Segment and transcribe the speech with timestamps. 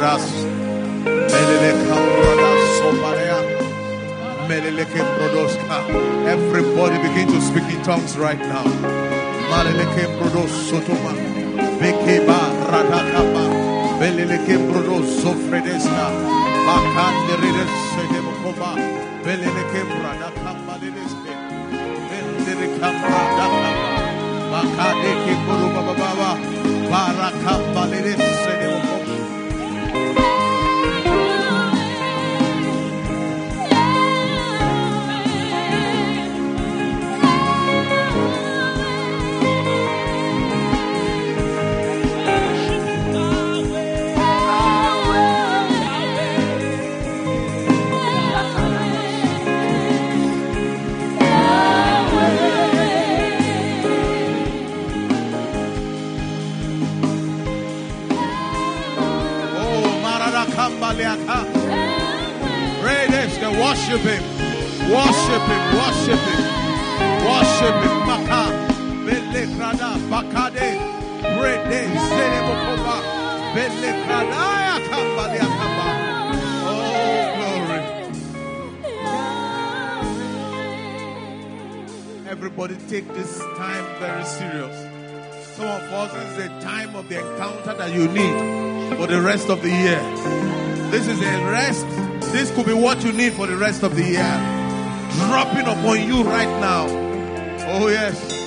[0.00, 0.32] Bradas.
[1.04, 3.38] Melele Cambradas Somarea.
[4.48, 5.76] Melele Kembrodoska.
[6.26, 8.64] Everybody begin to speak in tongues right now.
[9.52, 11.12] Malele Kembrodos Sotoma.
[12.72, 13.44] Radakaba.
[14.00, 16.06] Belele Kembrodos Sofredeska.
[16.66, 18.70] Bakande Rides Sedemokoba.
[19.24, 21.32] Belele Kembradakamba Lideske.
[22.08, 23.70] Belele Kambradakaba.
[24.52, 26.30] Bakade Kembroba Baba.
[26.90, 28.59] Barakamba Lides
[62.82, 63.56] Praise God.
[63.56, 64.22] Worship Him.
[64.92, 65.62] Worship Him.
[65.80, 66.40] Worship Him.
[67.24, 67.98] Worship Him.
[68.06, 68.42] Maka.
[69.06, 69.90] Bele Krada.
[70.10, 70.68] Bakade.
[71.36, 71.80] Brede.
[72.08, 72.96] Senebokoba.
[73.54, 74.36] Bele Krada.
[74.52, 75.86] Ayakamba Leakamba.
[76.68, 77.80] Oh, glory.
[82.28, 84.76] Everybody take this time very serious.
[85.56, 89.20] Some of us this is a time of the encounter that you need for the
[89.20, 90.59] rest of the year.
[90.90, 91.86] This is a rest.
[92.32, 94.58] This could be what you need for the rest of the year.
[95.28, 96.86] Dropping upon you right now.
[97.68, 98.39] Oh, yes.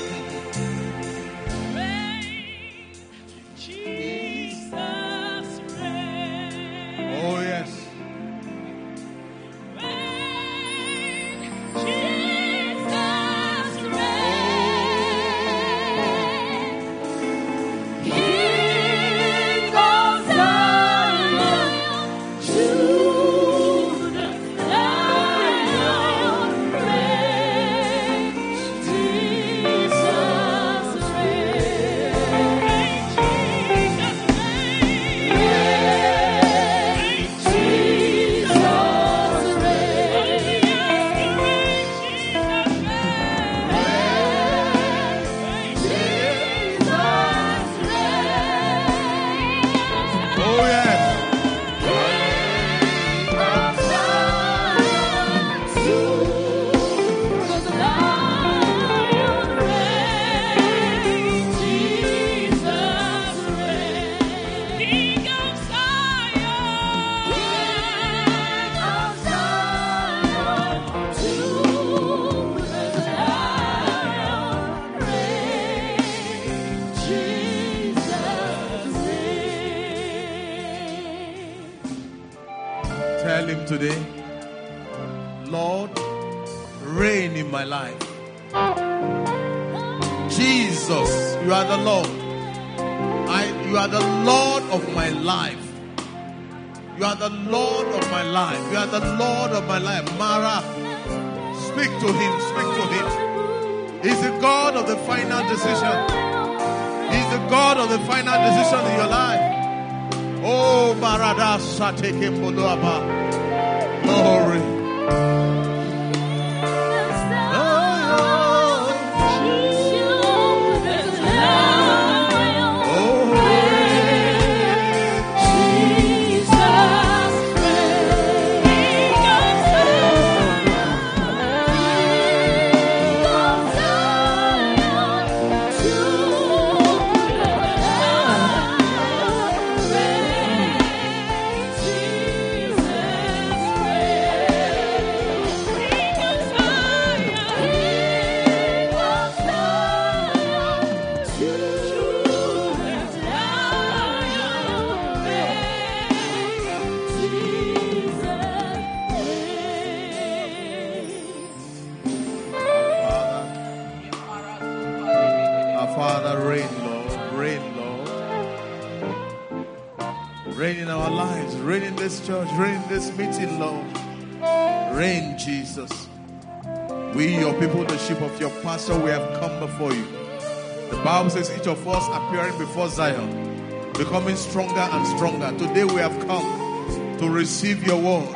[181.04, 185.52] Bible says each of us appearing before Zion, becoming stronger and stronger.
[185.58, 188.34] Today we have come to receive your word,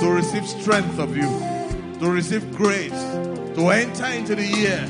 [0.00, 1.28] to receive strength of you,
[2.00, 4.86] to receive grace, to enter into the year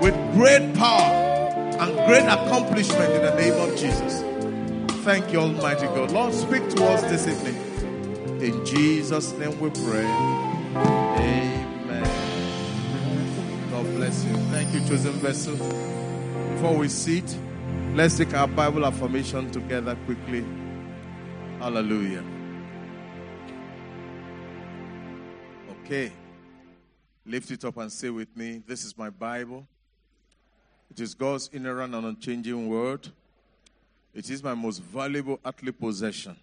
[0.00, 1.28] with great power
[1.78, 4.24] and great accomplishment in the name of Jesus.
[5.04, 6.10] Thank you, Almighty God.
[6.10, 8.42] Lord, speak to us this evening.
[8.42, 10.04] In Jesus' name we pray.
[10.74, 12.04] Amen.
[13.70, 14.34] God bless you.
[14.50, 15.99] Thank you, chosen vessel.
[16.60, 17.38] Before we sit,
[17.94, 20.44] let's take our Bible affirmation together quickly.
[21.58, 22.22] Hallelujah.
[25.70, 26.12] Okay.
[27.24, 29.66] Lift it up and say with me, This is my Bible.
[30.90, 33.08] It is God's inerrant and unchanging word.
[34.12, 36.36] It is my most valuable earthly possession.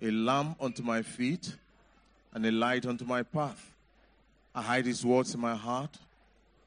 [0.00, 1.56] A lamp unto my feet
[2.32, 3.74] and a light unto my path.
[4.54, 5.98] I hide his words in my heart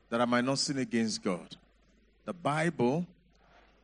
[0.09, 1.55] that I might not sin against God.
[2.25, 3.05] The Bible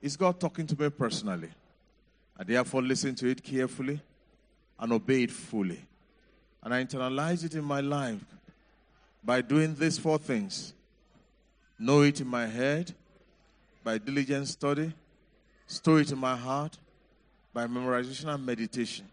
[0.02, 1.50] is God talking to me personally.
[2.38, 4.00] I therefore listen to it carefully
[4.80, 5.82] and obey it fully.
[6.64, 8.24] And I internalize it in my life
[9.24, 10.74] by doing these four things
[11.80, 12.94] know it in my head,
[13.84, 14.92] by diligent study,
[15.66, 16.78] store it in my heart,
[17.54, 19.06] by memorization and meditation,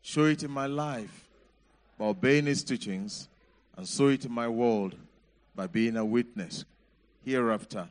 [0.00, 1.28] show it in my life
[1.98, 3.28] by obeying His teachings,
[3.76, 4.94] and sow it in my world
[5.54, 6.64] by being a witness.
[7.24, 7.88] Hereafter,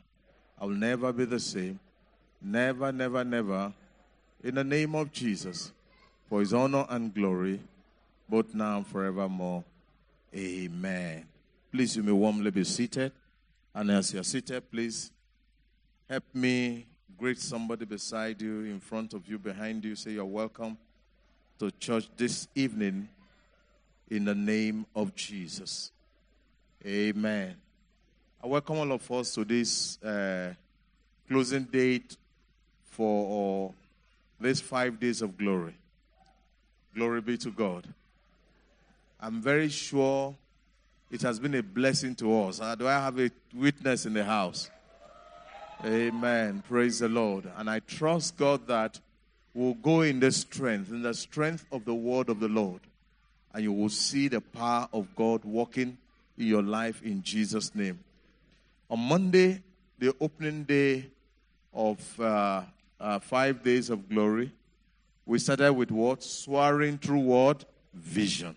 [0.60, 1.80] I will never be the same.
[2.40, 3.72] Never, never, never.
[4.42, 5.72] In the name of Jesus,
[6.28, 7.60] for his honor and glory,
[8.28, 9.64] both now and forevermore.
[10.34, 11.26] Amen.
[11.72, 13.12] Please, you may warmly be seated.
[13.74, 15.10] And as you're seated, please
[16.08, 19.96] help me greet somebody beside you, in front of you, behind you.
[19.96, 20.76] Say you're welcome
[21.58, 23.08] to church this evening
[24.08, 25.90] in the name of Jesus.
[26.86, 27.56] Amen.
[28.44, 30.52] I welcome all of us to this uh,
[31.26, 32.14] closing date
[32.90, 33.72] for uh,
[34.38, 35.72] these five days of glory.
[36.94, 37.88] Glory be to God.
[39.18, 40.34] I'm very sure
[41.10, 42.60] it has been a blessing to us.
[42.60, 44.68] Uh, do I have a witness in the house?
[45.82, 46.62] Amen.
[46.68, 47.50] Praise the Lord.
[47.56, 49.00] And I trust God that
[49.54, 52.82] we'll go in the strength, in the strength of the word of the Lord.
[53.54, 55.96] And you will see the power of God working
[56.36, 58.00] in your life in Jesus' name.
[58.94, 59.60] On Monday,
[59.98, 61.10] the opening day
[61.72, 62.62] of uh,
[63.00, 64.52] uh, five days of glory,
[65.26, 66.22] we started with what?
[66.22, 67.64] Soaring through what?
[67.92, 68.54] Vision.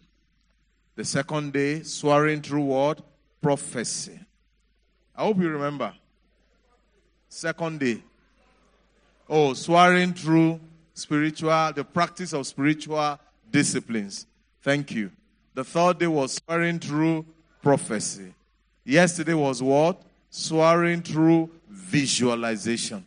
[0.96, 3.02] The second day, soaring through what?
[3.42, 4.20] Prophecy.
[5.16, 5.92] I hope you remember.
[7.28, 8.04] Second day.
[9.28, 10.60] Oh, soaring through
[10.94, 13.20] spiritual, the practice of spiritual
[13.50, 14.28] disciplines.
[14.62, 15.10] Thank you.
[15.56, 17.26] The third day was soaring through
[17.64, 18.36] prophecy.
[18.86, 20.04] Yesterday was what?
[20.30, 23.06] Soaring through visualization.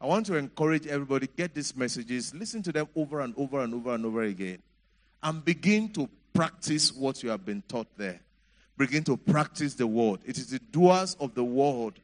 [0.00, 3.74] I want to encourage everybody get these messages, listen to them over and over and
[3.74, 4.58] over and over again,
[5.22, 8.20] and begin to practice what you have been taught there.
[8.78, 10.20] Begin to practice the word.
[10.24, 11.94] It is the doers of the word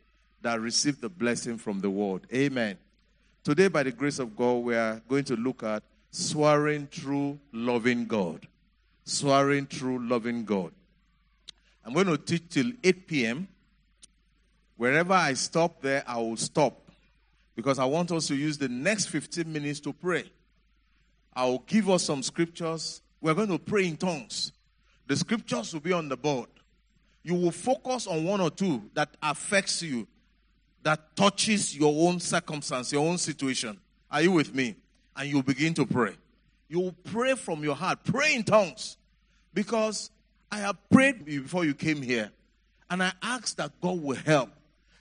[0.43, 2.23] that receive the blessing from the word.
[2.35, 2.77] Amen.
[3.43, 8.07] Today, by the grace of God, we are going to look at soaring through loving
[8.07, 8.47] God.
[9.05, 10.73] Soaring through loving God.
[11.85, 13.49] I'm going to teach till 8 p.m.
[14.77, 16.91] Wherever I stop there, I will stop.
[17.55, 20.31] Because I want us to use the next 15 minutes to pray.
[21.35, 24.53] I will give us some scriptures we're going to pray in tongues.
[25.07, 26.49] The scriptures will be on the board.
[27.23, 30.07] You will focus on one or two that affects you,
[30.83, 33.81] that touches your own circumstance, your own situation.
[34.11, 34.77] Are you with me?
[35.17, 36.13] And you begin to pray.
[36.69, 38.01] You will pray from your heart.
[38.05, 38.97] Pray in tongues.
[39.53, 40.11] Because
[40.51, 42.31] I have prayed before you came here.
[42.89, 44.51] And I ask that God will help.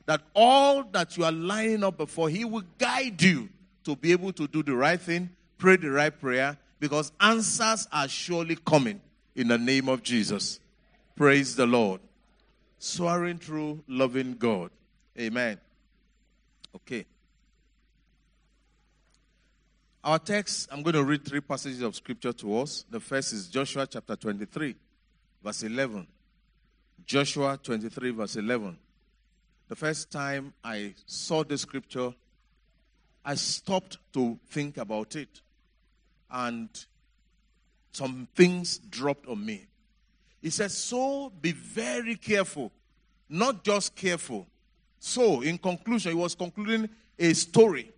[0.06, 3.50] That all that you are lining up before, He will guide you
[3.86, 8.08] to be able to do the right thing, pray the right prayer, because answers are
[8.08, 9.02] surely coming
[9.36, 10.60] in the name of Jesus.
[11.16, 12.02] Praise the Lord.
[12.78, 14.70] Soaring through loving God.
[15.20, 15.60] Amen.
[16.76, 17.06] Okay.
[20.04, 22.86] Our text, I'm going to read three passages of scripture to us.
[22.92, 24.76] The first is Joshua chapter 23,
[25.44, 26.06] verse 11.
[27.08, 28.78] Joshua 23, verse 11.
[29.68, 32.14] The first time I saw the scripture,
[33.24, 35.42] I stopped to think about it
[36.30, 36.70] and
[37.92, 39.66] some things dropped on me.
[40.42, 42.72] He says, So be very careful,
[43.30, 44.48] not just careful.
[45.00, 47.92] So, in conclusion, he was concluding a story.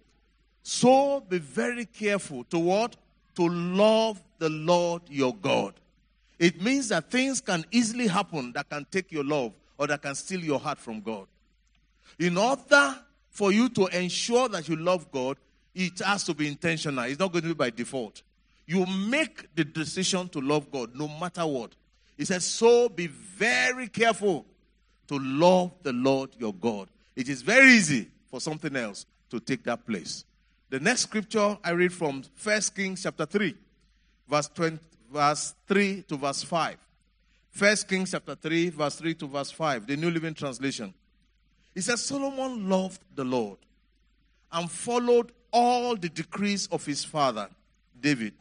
[0.69, 2.97] So be very careful to what?
[3.36, 5.74] To love the Lord your God.
[6.38, 10.13] It means that things can easily happen that can take your love or that can
[10.13, 11.27] steal your heart from God.
[12.19, 12.95] In order
[13.29, 15.37] for you to ensure that you love God,
[15.75, 17.03] it has to be intentional.
[17.03, 18.23] It's not going to be by default.
[18.65, 21.71] You make the decision to love God no matter what.
[22.17, 24.45] He says, So be very careful
[25.07, 26.89] to love the Lord your God.
[27.15, 30.25] It is very easy for something else to take that place.
[30.69, 33.55] The next scripture I read from 1 Kings chapter 3,
[34.27, 34.79] verse, 20,
[35.11, 36.77] verse 3 to verse 5.
[37.57, 40.93] 1 Kings chapter 3, verse 3 to verse 5, the New Living Translation.
[41.77, 43.60] He says, Solomon loved the Lord
[44.51, 47.50] and followed all the decrees of his father,
[48.01, 48.34] David,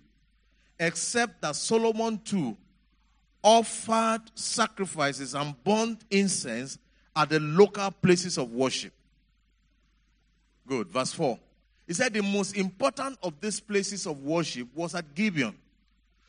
[0.81, 2.57] except that Solomon too
[3.43, 6.79] offered sacrifices and burnt incense
[7.15, 8.95] at the local places of worship.
[10.67, 10.89] Good.
[10.89, 11.39] Verse 4.
[11.87, 15.55] He said the most important of these places of worship was at Gibeon.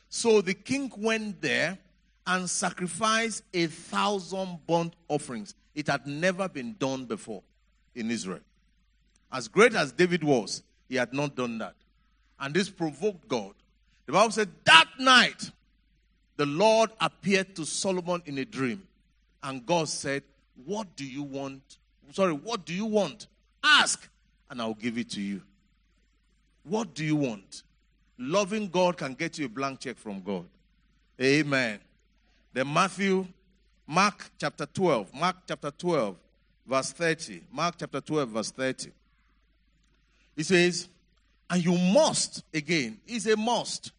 [0.09, 1.77] So the king went there
[2.25, 5.55] and sacrificed a thousand burnt offerings.
[5.77, 7.43] It had never been done before
[7.93, 8.39] in Israel.
[9.31, 11.75] As great as David was, he had not done that.
[12.39, 13.53] And this provoked God.
[14.07, 15.51] The Bible said that night,
[16.35, 18.87] the Lord appeared to Solomon in a dream.
[19.43, 20.23] And God said,
[20.65, 21.61] What do you want?
[22.11, 23.27] Sorry, what do you want?
[23.63, 24.09] Ask,
[24.49, 25.43] and I'll give it to you.
[26.63, 27.61] What do you want?
[28.17, 30.45] Loving God can get you a blank check from God.
[31.21, 31.79] Amen.
[32.51, 33.27] Then Matthew,
[33.87, 36.15] Mark chapter 12, Mark chapter 12,
[36.67, 37.41] verse 30.
[37.51, 38.91] Mark chapter 12, verse 30.
[40.35, 40.89] He says,
[41.49, 43.93] and you must, again, is a must.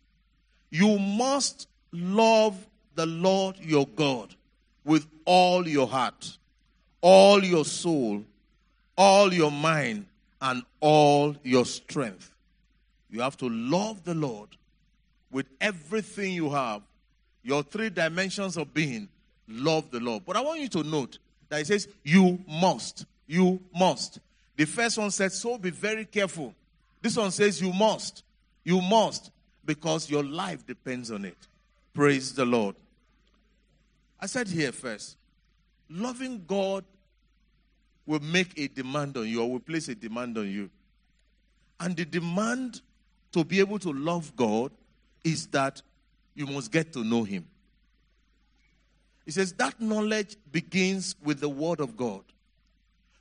[0.71, 2.54] You must love
[2.95, 4.35] the Lord your God
[4.85, 6.37] with all your heart,
[7.00, 8.23] all your soul,
[8.97, 10.07] all your mind,
[10.40, 12.30] and all your strength.
[13.11, 14.50] You have to love the Lord
[15.30, 16.83] with everything you have.
[17.42, 19.09] Your three dimensions of being,
[19.49, 20.25] love the Lord.
[20.26, 23.07] But I want you to note that it says, you must.
[23.26, 24.21] You must.
[24.57, 26.55] The first one said, so be very careful.
[27.00, 28.23] This one says, you must.
[28.64, 29.31] You must.
[29.64, 31.37] Because your life depends on it.
[31.95, 32.76] Praise the Lord.
[34.21, 35.17] I said here first,
[35.88, 36.85] loving God
[38.07, 40.71] will make a demand on you or will place a demand on you.
[41.78, 42.81] And the demand
[43.33, 44.73] to be able to love God
[45.23, 45.83] is that
[46.35, 47.47] you must get to know Him.
[49.29, 52.23] He says that knowledge begins with the Word of God.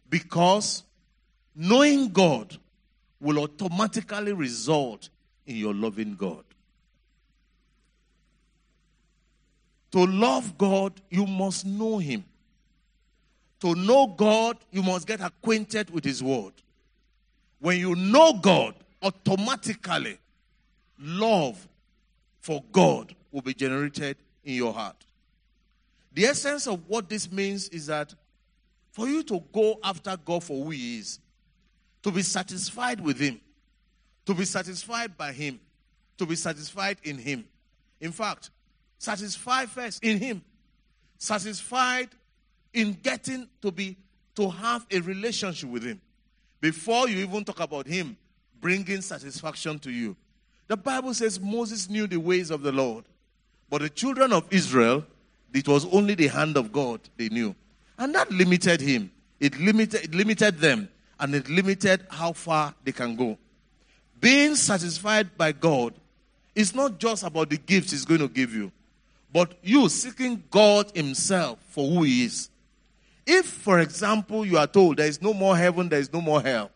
[0.09, 0.85] Because
[1.53, 2.57] knowing God
[3.19, 5.09] will automatically result
[5.45, 6.45] in your loving God.
[9.91, 12.23] To love God, you must know Him.
[13.59, 16.53] To know God, you must get acquainted with His Word.
[17.59, 20.19] When you know God, automatically
[20.97, 21.67] love
[22.39, 25.06] for God will be generated in your heart.
[26.17, 28.11] The essence of what this means is that
[28.89, 31.19] for you to go after God for who He is,
[32.01, 33.39] to be satisfied with Him,
[34.25, 35.59] to be satisfied by Him,
[36.17, 37.45] to be satisfied in Him.
[38.01, 38.49] In fact,
[38.97, 40.41] satisfied first in Him,
[41.19, 42.09] satisfied
[42.73, 43.95] in getting to be
[44.37, 46.01] to have a relationship with Him
[46.59, 48.17] before you even talk about Him
[48.59, 50.15] bringing satisfaction to you.
[50.65, 53.05] The Bible says Moses knew the ways of the Lord,
[53.69, 55.05] but the children of Israel,
[55.53, 57.55] it was only the hand of God they knew,
[57.97, 59.11] and that limited him.
[59.39, 60.89] It limited, it limited them,
[61.19, 63.37] and it limited how far they can go.
[64.19, 65.93] Being satisfied by God
[66.55, 68.71] is not just about the gifts He's going to give you,
[69.31, 72.49] but you seeking God Himself for who He is.
[73.25, 76.41] If, for example, you are told there is no more heaven, there is no more
[76.41, 76.71] hell,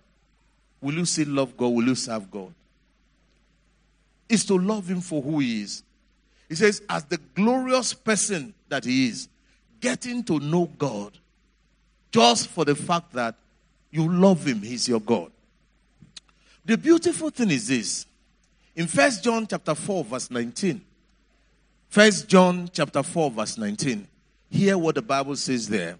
[0.81, 1.69] will you still love God?
[1.69, 2.53] Will you serve God?
[4.29, 5.83] It's to love Him for who He is.
[6.51, 9.29] He says, as the glorious person that He is,
[9.79, 11.17] getting to know God
[12.11, 13.35] just for the fact that
[13.89, 15.31] you love Him, He's your God.
[16.65, 18.05] The beautiful thing is this.
[18.75, 20.81] In First John chapter 4, verse 19.
[21.87, 24.05] First John chapter 4, verse 19.
[24.49, 25.95] Hear what the Bible says there.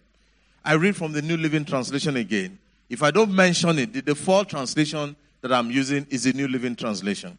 [0.66, 2.60] I read from the New Living Translation again.
[2.90, 6.76] If I don't mention it, the default translation that I'm using is the New Living
[6.76, 7.38] Translation.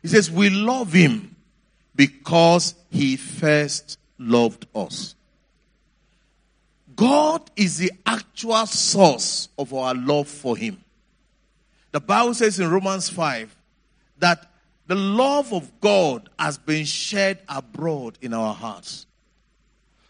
[0.00, 1.35] He says, We love him
[1.96, 5.14] because he first loved us.
[6.94, 10.82] God is the actual source of our love for him.
[11.92, 13.54] The Bible says in Romans 5
[14.18, 14.50] that
[14.86, 19.06] the love of God has been shed abroad in our hearts.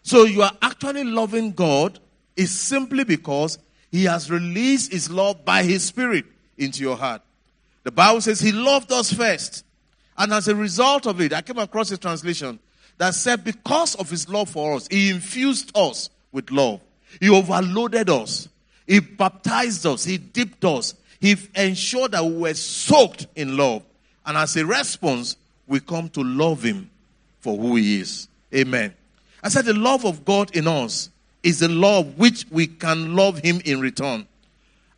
[0.03, 1.99] So you are actually loving God
[2.35, 3.57] is simply because
[3.91, 6.25] he has released his love by his spirit
[6.57, 7.21] into your heart.
[7.83, 9.65] The Bible says he loved us first.
[10.17, 12.59] And as a result of it, I came across a translation
[12.97, 16.81] that said, because of his love for us, he infused us with love.
[17.19, 18.49] He overloaded us.
[18.87, 20.03] He baptized us.
[20.03, 20.95] He dipped us.
[21.19, 23.83] He ensured that we were soaked in love.
[24.25, 26.89] And as a response, we come to love him
[27.39, 28.27] for who he is.
[28.53, 28.93] Amen.
[29.43, 31.09] I said the love of God in us
[31.43, 34.27] is the love which we can love him in return.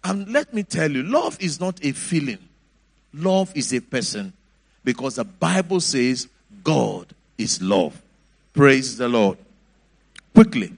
[0.04, 2.40] And let me tell you, love is not a feeling.
[3.14, 4.34] Love is a person
[4.84, 6.28] because the Bible says
[6.64, 7.08] God
[7.38, 8.02] is love.
[8.54, 9.38] Praise the Lord.
[10.34, 10.74] Quickly,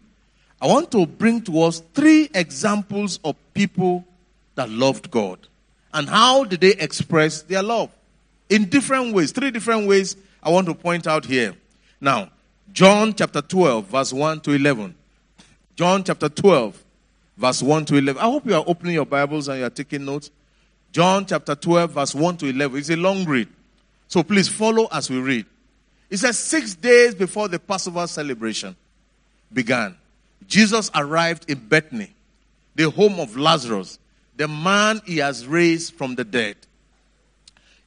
[0.62, 4.05] I want to bring to us three examples of people
[4.55, 5.39] that loved God
[5.93, 7.89] and how did they express their love
[8.50, 9.31] in different ways.
[9.31, 11.55] Three different ways I want to point out here.
[12.00, 12.29] Now,
[12.72, 14.96] John chapter 12, verse 1 to 11.
[15.75, 16.84] John chapter 12,
[17.38, 18.22] verse 1 to 11.
[18.22, 20.31] I hope you are opening your Bibles and you are taking notes.
[20.91, 22.77] John chapter 12, verse 1 to 11.
[22.77, 23.48] It's a long read.
[24.11, 25.45] So please follow as we read.
[26.09, 28.75] It says, Six days before the Passover celebration
[29.53, 29.95] began,
[30.45, 32.13] Jesus arrived in Bethany,
[32.75, 33.99] the home of Lazarus,
[34.35, 36.57] the man he has raised from the dead.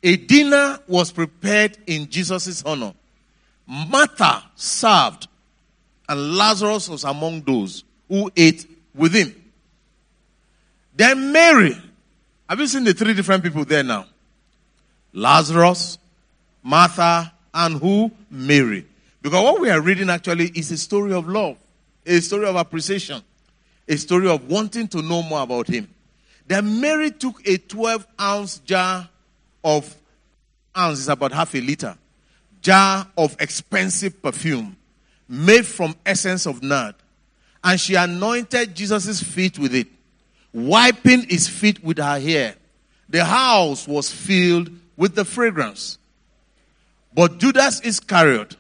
[0.03, 2.95] A dinner was prepared in Jesus' honor.
[3.67, 5.29] Martha served,
[6.09, 9.35] and Lazarus was among those who ate with him.
[10.97, 11.77] Then Mary,
[12.49, 14.07] have you seen the three different people there now?
[15.13, 15.99] Lazarus,
[16.65, 18.11] Martha, and who?
[18.31, 18.85] Mary.
[19.23, 21.57] Because what we are reading actually is a story of love,
[22.05, 23.23] a story of appreciation,
[23.87, 25.89] a story of wanting to know more about him.
[26.47, 29.09] Then Mary took a 12 ounce jar
[29.63, 29.95] of
[30.77, 31.97] ounce is about half a liter
[32.61, 34.77] jar of expensive perfume
[35.29, 36.95] made from essence of nard
[37.63, 39.87] and she anointed jesus' feet with it
[40.53, 42.55] wiping his feet with her hair
[43.09, 45.99] the house was filled with the fragrance
[47.15, 48.57] but judas iscariot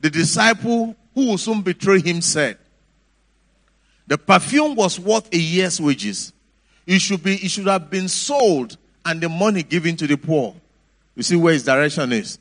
[0.00, 2.58] the disciple who will soon betray him said
[4.06, 6.32] the perfume was worth a year's wages
[6.86, 10.54] it should be it should have been sold and the money given to the poor
[11.16, 12.38] you see where his direction is.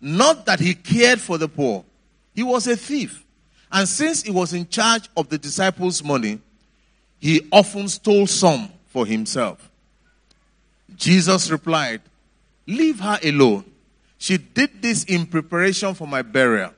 [0.00, 1.84] Not that he cared for the poor.
[2.34, 3.24] He was a thief.
[3.72, 6.38] And since he was in charge of the disciples' money,
[7.18, 9.70] he often stole some for himself.
[10.96, 12.02] Jesus replied,
[12.66, 13.64] Leave her alone.
[14.20, 16.74] She did this in preparation for my burial.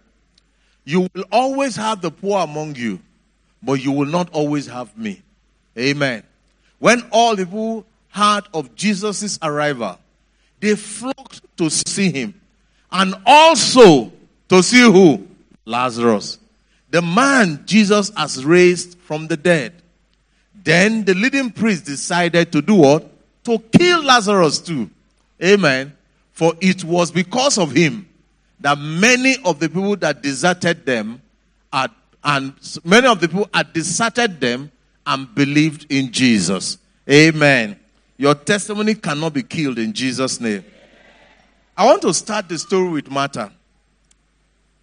[0.85, 3.01] You will always have the poor among you,
[3.61, 5.23] but you will not always have me.
[5.77, 6.23] Amen.
[6.79, 9.99] When all the people heard of Jesus' arrival,
[10.61, 12.41] they flocked to see him.
[12.93, 14.13] And also
[14.49, 15.27] to see who?
[15.65, 16.39] Lazarus.
[16.91, 19.83] The man Jesus has raised from the dead.
[20.55, 23.11] Then the leading priest decided to do what?
[23.47, 24.89] To kill Lazarus too.
[25.43, 25.97] Amen.
[26.33, 28.09] For it was because of him
[28.61, 31.21] that many of the people that deserted them
[31.73, 31.91] had,
[32.25, 34.71] and many of the people had deserted them
[35.07, 36.79] and believed in Jesus.
[37.09, 37.79] Amen.
[38.17, 40.65] Your testimony cannot be killed in Jesus' name.
[41.77, 43.53] I want to start the story with Martha.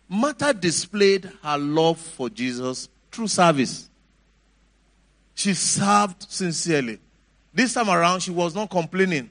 [0.07, 3.89] Martha displayed her love for Jesus through service.
[5.35, 6.99] She served sincerely.
[7.53, 9.29] This time around, she was not complaining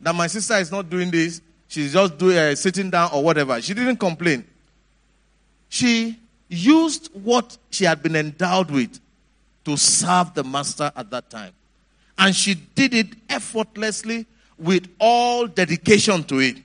[0.00, 1.40] that my sister is not doing this.
[1.72, 3.58] She's just doing, uh, sitting down or whatever.
[3.62, 4.44] She didn't complain.
[5.70, 6.18] She
[6.50, 9.00] used what she had been endowed with
[9.64, 11.54] to serve the master at that time.
[12.18, 14.26] And she did it effortlessly
[14.58, 16.58] with all dedication to it.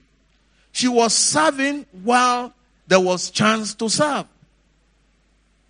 [0.73, 2.53] She was serving while
[2.85, 4.25] there was chance to serve.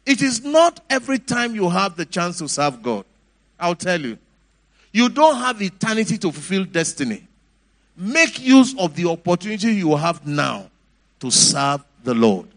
[0.03, 3.05] It is not every time you have the chance to serve God.
[3.59, 4.17] I'll tell you.
[4.91, 7.27] You don't have eternity to fulfill destiny.
[7.97, 10.69] Make use of the opportunity you have now
[11.19, 12.47] to serve the Lord.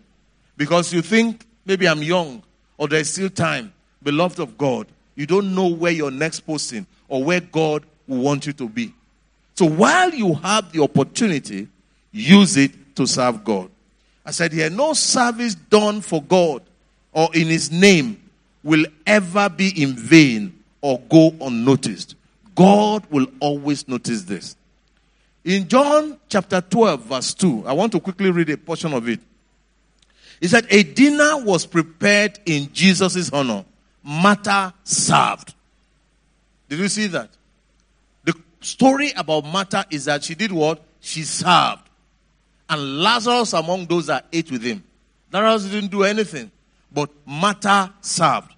[0.57, 2.43] Because you think maybe I'm young
[2.77, 3.73] or there's still time.
[4.03, 8.47] Beloved of God, you don't know where your next posting or where God will want
[8.47, 8.93] you to be.
[9.55, 11.69] So while you have the opportunity,
[12.13, 13.71] use it to serve God.
[14.25, 16.63] I said here, no service done for God
[17.13, 18.21] or in His name
[18.63, 22.15] will ever be in vain or go unnoticed.
[22.55, 24.57] God will always notice this.
[25.45, 29.21] In John chapter 12, verse 2, I want to quickly read a portion of it.
[30.41, 33.65] He said, A dinner was prepared in Jesus' honor.
[34.03, 35.55] Martha served.
[36.69, 37.31] Did you see that?
[38.25, 40.83] The story about Martha is that she did what?
[41.01, 41.83] She served.
[42.69, 44.85] And Lazarus among those that ate with him.
[45.33, 46.51] Lazarus didn't do anything,
[46.93, 48.53] but Martha served.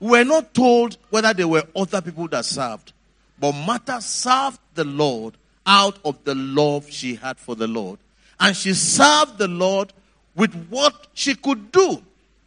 [0.00, 2.92] We were not told whether there were other people that served,
[3.38, 5.34] but Martha served the Lord
[5.66, 7.98] out of the love she had for the Lord.
[8.40, 9.92] And she served the Lord
[10.34, 12.02] with what she could do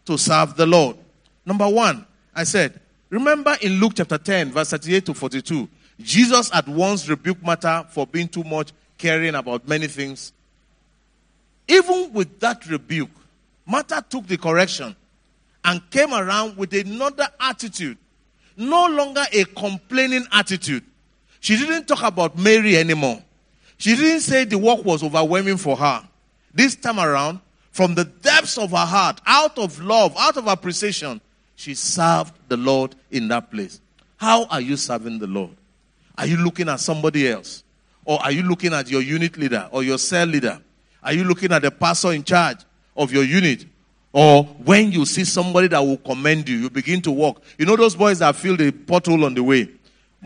[0.06, 0.98] to serve the Lord.
[1.46, 5.70] Number one, I said, Remember in Luke chapter 10, verse 38 to 42,
[6.02, 10.34] Jesus at once rebuked Martha for being too much caring about many things.
[11.68, 13.10] Even with that rebuke,
[13.66, 14.96] Martha took the correction
[15.64, 17.98] and came around with another attitude.
[18.56, 20.84] No longer a complaining attitude.
[21.40, 23.22] She didn't talk about Mary anymore.
[23.78, 26.08] She didn't say the work was overwhelming for her.
[26.54, 27.40] This time around,
[27.72, 31.22] from the depths of her heart, out of love, out of appreciation,
[31.56, 33.80] she served the Lord in that place.
[34.18, 35.52] How are you serving the Lord?
[36.18, 37.64] Are you looking at somebody else?
[38.04, 40.60] Or are you looking at your unit leader or your cell leader?
[41.04, 42.60] Are you looking at the pastor in charge
[42.96, 43.66] of your unit?
[44.12, 47.44] Or when you see somebody that will commend you, you begin to walk.
[47.60, 49.70] You know those boys that fill the pothole on the way?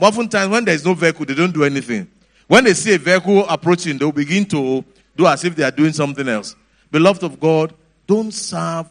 [0.01, 2.09] Oftentimes, when there's no vehicle, they don't do anything.
[2.47, 4.83] When they see a vehicle approaching, they'll begin to
[5.15, 6.55] do as if they are doing something else.
[6.89, 7.73] Beloved of God,
[8.07, 8.87] don't serve,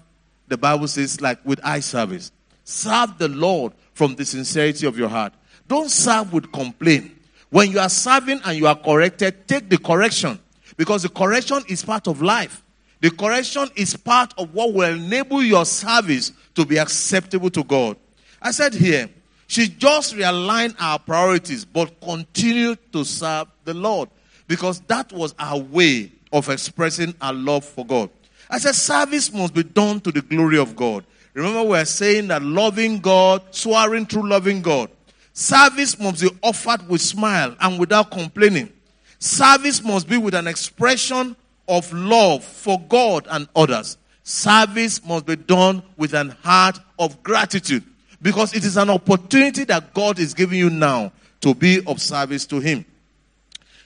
[0.46, 2.31] the Bible says, like with eye service.
[2.62, 5.33] Serve the Lord from the sincerity of your heart.
[5.66, 7.11] Don't serve with complaint.
[7.51, 10.38] When you are serving and you are corrected, take the correction.
[10.77, 12.62] Because the correction is part of life.
[13.01, 17.96] The correction is part of what will enable your service to be acceptable to God.
[18.40, 19.11] I said here,
[19.50, 24.08] she just realigned our priorities, but continued to serve the Lord
[24.46, 28.10] because that was our way of expressing our love for God.
[28.48, 31.04] I said, service must be done to the glory of God.
[31.34, 34.88] Remember, we are saying that loving God, soaring through loving God.
[35.32, 38.72] Service must be offered with smile and without complaining.
[39.18, 41.34] Service must be with an expression
[41.66, 43.98] of love for God and others.
[44.22, 47.82] Service must be done with an heart of gratitude
[48.22, 52.46] because it is an opportunity that God is giving you now to be of service
[52.46, 52.85] to Him.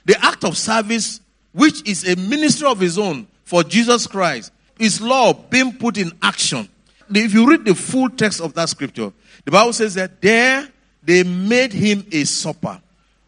[0.05, 1.21] The act of service,
[1.53, 6.11] which is a ministry of His own for Jesus Christ, is love being put in
[6.21, 6.67] action.
[7.09, 9.13] If you read the full text of that scripture,
[9.45, 10.67] the Bible says that there
[11.05, 12.81] they made him a supper.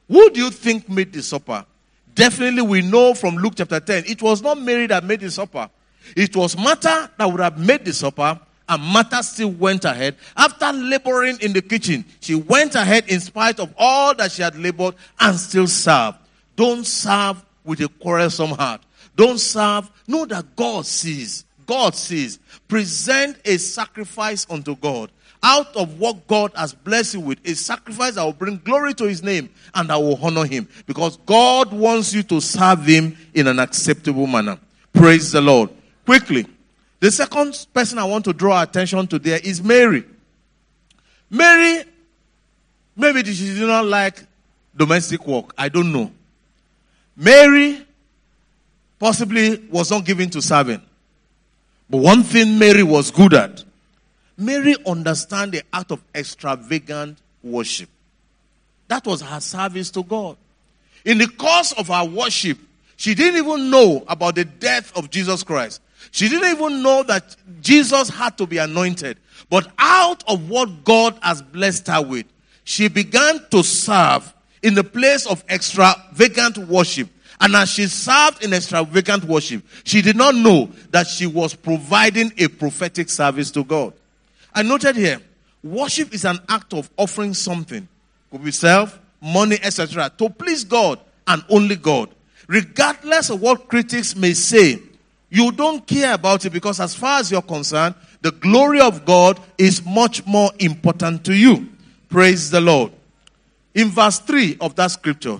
[0.07, 1.65] Who do you think made the supper?
[2.15, 5.69] Definitely, we know from Luke chapter 10, it was not Mary that made the supper.
[6.15, 8.39] It was Martha that would have made the supper,
[8.69, 10.15] and Martha still went ahead.
[10.35, 14.57] After laboring in the kitchen, she went ahead in spite of all that she had
[14.57, 16.17] labored and still served.
[16.55, 18.81] Don't serve with a quarrelsome heart.
[19.15, 19.89] Don't serve.
[20.07, 21.45] Know that God sees.
[21.65, 22.39] God sees.
[22.67, 25.11] Present a sacrifice unto God
[25.43, 29.05] out of what God has blessed you with, a sacrifice that will bring glory to
[29.05, 30.67] his name and that will honor him.
[30.85, 34.57] Because God wants you to serve him in an acceptable manner.
[34.93, 35.69] Praise the Lord.
[36.05, 36.45] Quickly,
[36.99, 40.03] the second person I want to draw attention to there is Mary.
[41.29, 41.83] Mary,
[42.95, 44.23] maybe she did not like
[44.75, 45.53] domestic work.
[45.57, 46.11] I don't know.
[47.15, 47.85] Mary
[48.99, 50.81] possibly was not given to serving.
[51.89, 53.63] But one thing Mary was good at
[54.37, 57.89] Mary understand the act of extravagant worship.
[58.87, 60.37] That was her service to God.
[61.03, 62.59] In the course of her worship,
[62.95, 65.81] she didn't even know about the death of Jesus Christ.
[66.11, 69.17] She didn't even know that Jesus had to be anointed.
[69.49, 72.25] But out of what God has blessed her with,
[72.63, 77.09] she began to serve in the place of extravagant worship.
[77.39, 82.33] And as she served in extravagant worship, she did not know that she was providing
[82.37, 83.93] a prophetic service to God.
[84.53, 85.21] I noted here,
[85.63, 87.87] worship is an act of offering something,
[88.31, 92.09] could be self, money, etc., to please God and only God.
[92.47, 94.81] Regardless of what critics may say,
[95.29, 99.39] you don't care about it because, as far as you're concerned, the glory of God
[99.57, 101.69] is much more important to you.
[102.09, 102.91] Praise the Lord.
[103.75, 105.39] In verse 3 of that scripture,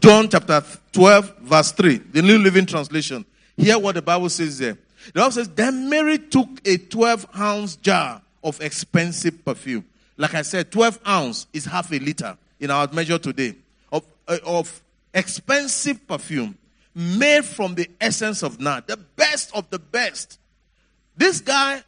[0.00, 0.62] John chapter
[0.92, 3.24] 12, verse 3, the New Living Translation,
[3.56, 4.78] hear what the Bible says there.
[5.06, 9.84] The Bible says, Then Mary took a 12 ounce jar of expensive perfume.
[10.16, 13.56] Like I said, 12 ounce is half a liter in our measure today
[13.92, 14.80] of, uh, of
[15.12, 16.56] expensive perfume
[16.94, 20.38] made from the essence of nard, the best of the best.
[21.16, 21.82] This guy,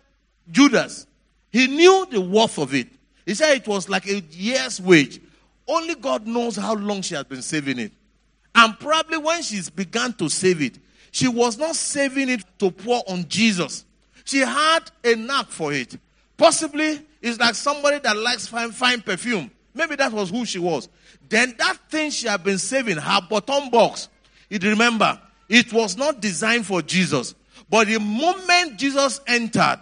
[0.51, 1.07] Judas,
[1.51, 2.89] he knew the worth of it.
[3.27, 5.21] He said it was like a year's wage.
[5.67, 7.93] Only God knows how long she has been saving it.
[8.55, 10.79] And probably when she's began to save it,
[11.11, 13.85] she was not saving it to pour on Jesus.
[14.25, 15.97] She had a knack for it.
[16.37, 19.51] Possibly it's like somebody that likes fine, fine perfume.
[19.75, 20.89] Maybe that was who she was.
[21.29, 24.09] Then that thing she had been saving, her bottom box,
[24.63, 27.35] remember, it was not designed for Jesus.
[27.69, 29.81] But the moment Jesus entered,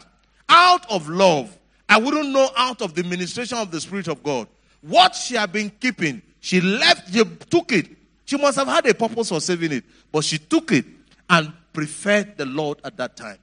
[0.48, 1.56] out of love,
[1.88, 4.48] I wouldn't know out of the ministration of the Spirit of God,
[4.80, 7.88] what she had been keeping, she left, she took it.
[8.24, 10.84] She must have had a purpose for saving it, but she took it
[11.28, 13.38] and preferred the Lord at that time.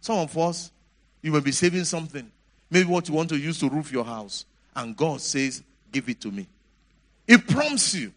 [0.00, 0.70] Some of us,
[1.22, 2.30] you may be saving something.
[2.70, 4.44] Maybe what you want to use to roof your house.
[4.74, 6.46] And God says, Give it to me.
[7.28, 8.12] It prompts you.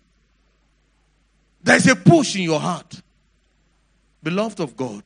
[1.66, 3.02] There's a push in your heart.
[4.22, 5.02] Beloved of God,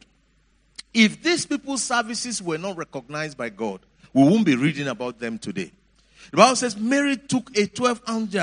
[0.93, 3.79] if these people's services were not recognized by God,
[4.13, 5.71] we won't be reading about them today.
[6.31, 8.35] The Bible says Mary took a 12 ounce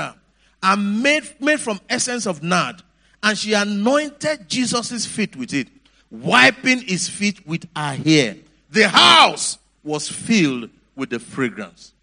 [0.63, 2.81] and made, made from essence of nard
[3.21, 5.67] and she anointed Jesus' feet with it,
[6.09, 8.37] wiping his feet with her hair.
[8.71, 11.93] The house was filled with the fragrance.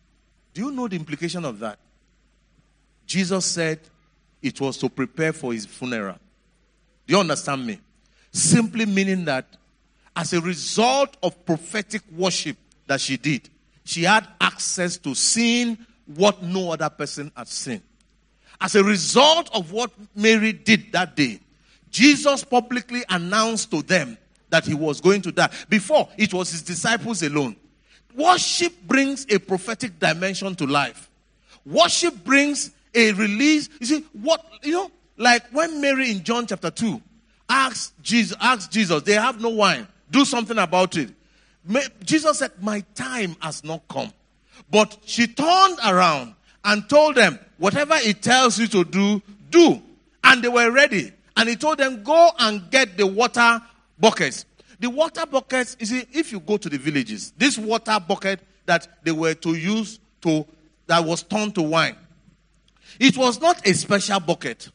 [0.53, 1.81] Do you know the implication of that?
[3.05, 3.81] Jesus said
[4.45, 6.17] it was to prepare for his funeral.
[7.07, 7.81] Do you understand me?
[8.31, 9.47] Simply meaning that
[10.15, 13.49] as a result of prophetic worship that she did,
[13.85, 15.79] she had access to seeing
[16.15, 17.83] what no other person had seen.
[18.61, 21.41] As a result of what Mary did that day,
[21.91, 24.19] Jesus publicly announced to them
[24.51, 25.51] that he was going to die.
[25.69, 27.57] Before, it was his disciples alone.
[28.15, 31.09] Worship brings a prophetic dimension to life.
[31.65, 33.69] Worship brings a release.
[33.81, 37.01] You see, what, you know, like when Mary in John chapter 2
[37.49, 39.87] asked Jesus, asked Jesus, they have no wine.
[40.11, 41.11] Do something about it.
[42.05, 44.13] Jesus said, My time has not come.
[44.71, 49.81] But she turned around and told them, Whatever he tells you to do, do.
[50.23, 51.13] And they were ready.
[51.37, 53.61] And he told them, Go and get the water
[53.99, 54.47] buckets.
[54.81, 58.87] The water buckets, you see, if you go to the villages, this water bucket that
[59.03, 60.45] they were to use to,
[60.87, 61.97] that was turned to wine,
[62.99, 64.71] it was not a special bucket.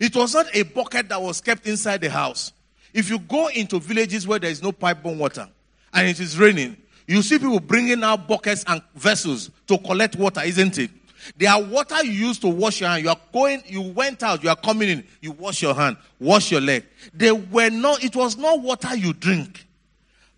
[0.00, 2.52] It was not a bucket that was kept inside the house.
[2.92, 5.48] If you go into villages where there is no pipe-borne water
[5.92, 6.76] and it is raining,
[7.06, 10.90] you see people bringing out buckets and vessels to collect water, isn't it?
[11.36, 13.02] There are water you use to wash your hand.
[13.02, 16.50] You are going, you went out, you are coming in, you wash your hand, wash
[16.50, 16.84] your leg.
[17.12, 19.66] They were not, it was not water you drink.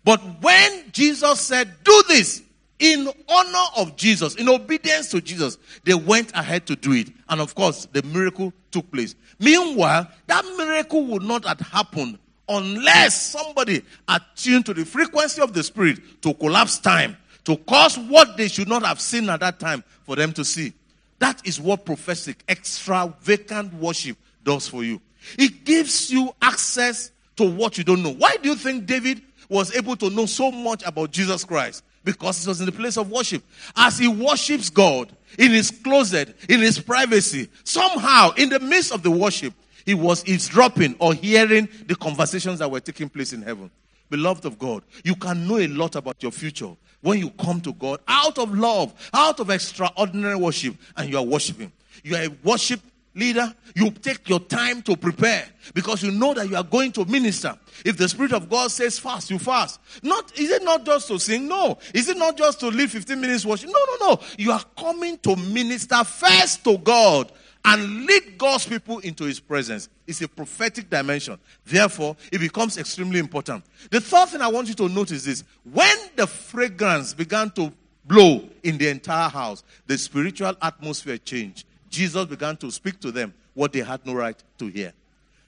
[0.03, 2.41] But when Jesus said, do this,
[2.79, 7.09] in honor of Jesus, in obedience to Jesus, they went ahead to do it.
[7.27, 9.15] And of course, the miracle took place.
[9.37, 15.61] Meanwhile, that miracle would not have happened unless somebody attuned to the frequency of the
[15.61, 19.83] Spirit to collapse time, to cause what they should not have seen at that time
[20.03, 20.73] for them to see.
[21.19, 25.01] That is what prophetic, extravagant worship does for you.
[25.37, 28.13] It gives you access to what you don't know.
[28.13, 31.83] Why do you think David was able to know so much about Jesus Christ?
[32.03, 33.43] Because it was in the place of worship.
[33.75, 39.03] As he worships God in his closet, in his privacy, somehow in the midst of
[39.03, 39.53] the worship,
[39.85, 43.69] he was eavesdropping or hearing the conversations that were taking place in heaven.
[44.09, 47.73] Beloved of God, you can know a lot about your future when you come to
[47.73, 51.71] God out of love, out of extraordinary worship, and you are worshiping.
[52.03, 52.81] You are a worship
[53.15, 57.05] leader, you take your time to prepare because you know that you are going to
[57.05, 57.57] minister.
[57.85, 59.79] If the Spirit of God says fast, you fast.
[60.03, 61.47] Not, is it not just to sing?
[61.47, 61.77] No.
[61.93, 63.69] Is it not just to live 15 minutes worship?
[63.69, 64.19] No, no, no.
[64.37, 67.31] You are coming to minister first to God
[67.65, 69.89] and lead God's people into his presence.
[70.07, 71.37] It's a prophetic dimension.
[71.65, 73.65] Therefore, it becomes extremely important.
[73.91, 77.73] The third thing I want you to notice is when the fragrance began to
[78.05, 81.65] blow in the entire house, the spiritual atmosphere changed.
[81.89, 84.93] Jesus began to speak to them what they had no right to hear.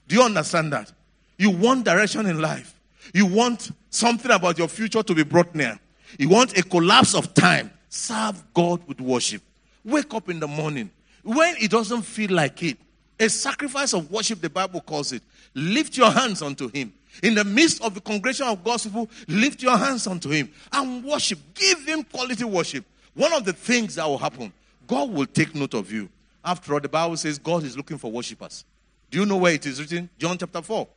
[0.08, 0.92] Do you understand that?
[1.38, 2.78] You want direction in life.
[3.14, 5.78] You want something about your future to be brought near.
[6.18, 7.70] You want a collapse of time.
[7.88, 9.42] Serve God with worship.
[9.84, 10.90] Wake up in the morning
[11.22, 12.78] when it doesn't feel like it,
[13.18, 15.22] a sacrifice of worship, the Bible calls it.
[15.54, 16.92] Lift your hands unto Him.
[17.22, 21.04] In the midst of the congregation of God's people, lift your hands unto Him and
[21.04, 21.38] worship.
[21.54, 22.84] Give Him quality worship.
[23.14, 24.52] One of the things that will happen,
[24.86, 26.08] God will take note of you.
[26.44, 28.64] After all, the Bible says God is looking for worshippers.
[29.10, 30.08] Do you know where it is written?
[30.18, 30.88] John chapter 4.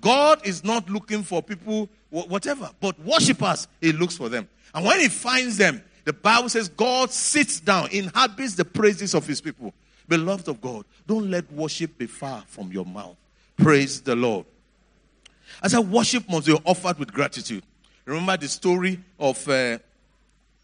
[0.00, 4.48] God is not looking for people, whatever, but worshippers, He looks for them.
[4.74, 9.26] And when He finds them, the Bible says God sits down, inhabits the praises of
[9.26, 9.74] his people.
[10.08, 13.14] Beloved of God, don't let worship be far from your mouth.
[13.58, 14.46] Praise the Lord.
[15.62, 17.62] As a worship must be offered with gratitude.
[18.06, 19.76] Remember the story of uh,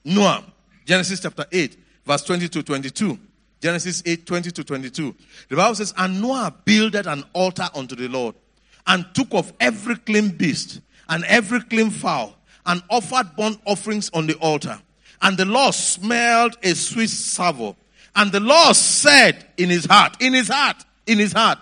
[0.03, 0.45] Noah,
[0.87, 3.19] Genesis chapter 8, verse 20 to 22.
[3.65, 5.15] Genesis 8, 20 to 22.
[5.49, 8.35] The Bible says, And Noah builded an altar unto the Lord,
[8.87, 14.27] and took of every clean beast and every clean fowl, and offered burnt offerings on
[14.27, 14.79] the altar.
[15.23, 17.75] And the Lord smelled a sweet savour.
[18.15, 21.59] And the Lord said in his heart, in his heart, in his heart,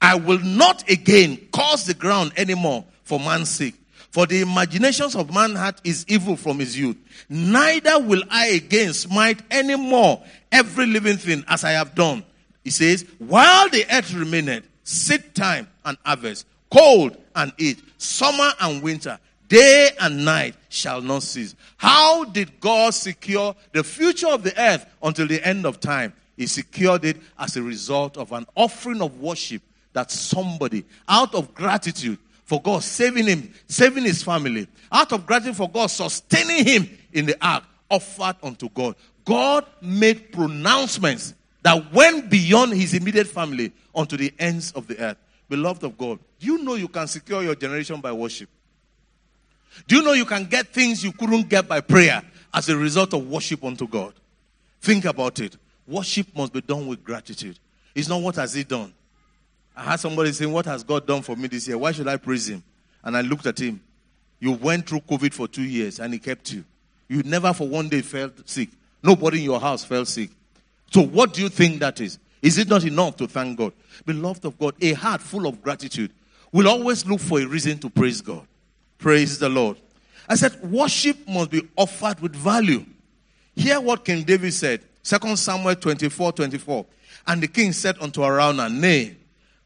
[0.00, 3.74] I will not again cause the ground anymore for man's sake.
[4.14, 6.96] For the imaginations of man's heart is evil from his youth.
[7.28, 10.22] Neither will I again smite any more
[10.52, 12.24] every living thing as I have done.
[12.62, 18.84] He says, while the earth remaineth, seed time and harvest, cold and heat, summer and
[18.84, 21.56] winter, Day and night shall not cease.
[21.76, 26.12] How did God secure the future of the earth until the end of time?
[26.36, 31.52] He secured it as a result of an offering of worship that somebody, out of
[31.52, 36.98] gratitude for God saving him, saving his family, out of gratitude for God sustaining him
[37.12, 38.96] in the ark, offered unto God.
[39.24, 45.16] God made pronouncements that went beyond his immediate family unto the ends of the earth.
[45.48, 48.48] Beloved of God, do you know you can secure your generation by worship?
[49.86, 53.14] Do you know you can get things you couldn't get by prayer as a result
[53.14, 54.14] of worship unto God?
[54.80, 55.56] Think about it.
[55.86, 57.58] Worship must be done with gratitude.
[57.94, 58.92] It's not what has he done.
[59.76, 61.78] I had somebody saying, What has God done for me this year?
[61.78, 62.62] Why should I praise him?
[63.02, 63.80] And I looked at him.
[64.40, 66.64] You went through COVID for two years and he kept you.
[67.08, 68.70] You never for one day felt sick.
[69.02, 70.30] Nobody in your house felt sick.
[70.90, 72.18] So what do you think that is?
[72.40, 73.72] Is it not enough to thank God?
[74.04, 76.10] Beloved of God, a heart full of gratitude
[76.52, 78.46] will always look for a reason to praise God.
[78.98, 79.76] Praise the Lord.
[80.28, 82.84] I said, worship must be offered with value.
[83.56, 86.86] Hear what King David said, 2 Samuel 24 24.
[87.26, 89.16] And the king said unto Araunah, Nay,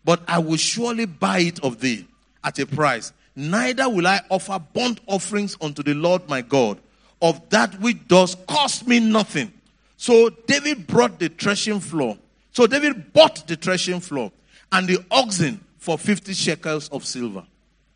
[0.09, 2.09] but I will surely buy it of thee
[2.43, 3.13] at a price.
[3.37, 6.79] Neither will I offer burnt offerings unto the Lord my God
[7.21, 9.53] of that which does cost me nothing.
[9.99, 12.17] So David brought the threshing floor.
[12.53, 14.33] So David bought the threshing floor
[14.73, 17.45] and the oxen for 50 shekels of silver.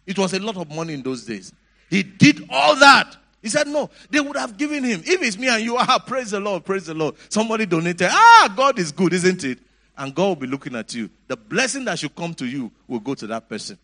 [0.06, 1.50] It was a lot of money in those days.
[1.88, 3.16] He did all that.
[3.40, 5.00] He said, No, they would have given him.
[5.02, 7.14] If it's me and you, ah, praise the Lord, praise the Lord.
[7.30, 9.60] Somebody donated, ah, God is good, isn't it?
[10.02, 11.08] And God will be looking at you.
[11.28, 13.78] The blessing that should come to you will go to that person.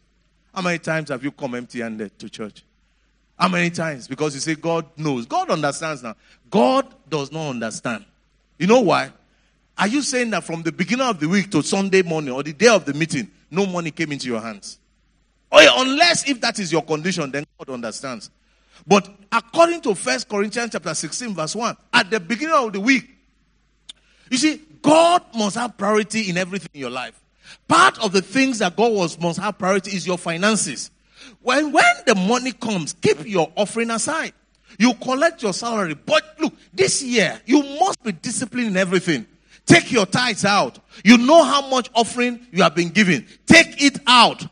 [0.52, 2.64] How many times have you come empty handed to church?
[3.38, 4.08] How many times?
[4.08, 5.26] Because you say God knows.
[5.26, 6.16] God understands now.
[6.50, 8.04] God does not understand.
[8.58, 9.12] You know why?
[9.78, 12.52] Are you saying that from the beginning of the week to Sunday morning or the
[12.52, 14.80] day of the meeting, no money came into your hands?
[15.52, 18.28] Oh, yeah, unless if that is your condition, then God understands.
[18.84, 23.08] But according to First Corinthians chapter 16, verse 1, at the beginning of the week,
[24.30, 27.20] you see, God must have priority in everything in your life.
[27.66, 30.90] Part of the things that God was, must have priority is your finances.
[31.42, 34.32] When, when the money comes, keep your offering aside.
[34.78, 35.94] You collect your salary.
[35.94, 39.26] But look, this year, you must be disciplined in everything.
[39.66, 40.78] Take your tithes out.
[41.04, 43.26] You know how much offering you have been given.
[43.46, 44.46] Take it out.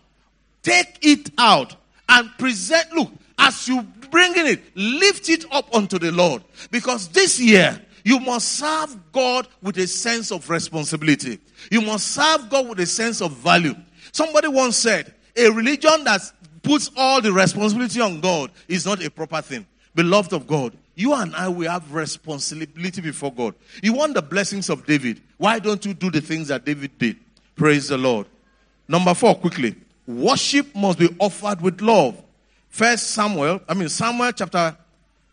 [0.63, 1.77] Take it out
[2.09, 2.93] and present.
[2.93, 6.43] Look, as you bring it, lift it up unto the Lord.
[6.71, 11.41] Because this year, you must serve God with a sense of responsibility.
[11.73, 13.75] You must serve God with a sense of value.
[14.13, 16.21] Somebody once said, a religion that
[16.63, 19.67] puts all the responsibility on God is not a proper thing.
[19.97, 23.57] Beloved of God, you and I will have responsibility before God.
[23.83, 25.21] You want the blessings of David.
[25.37, 27.17] Why don't you do the things that David did?
[27.57, 28.29] Praise the Lord.
[28.87, 29.75] Number four, quickly.
[30.07, 32.23] Worship must be offered with love.
[32.69, 34.77] First Samuel, I mean Samuel chapter,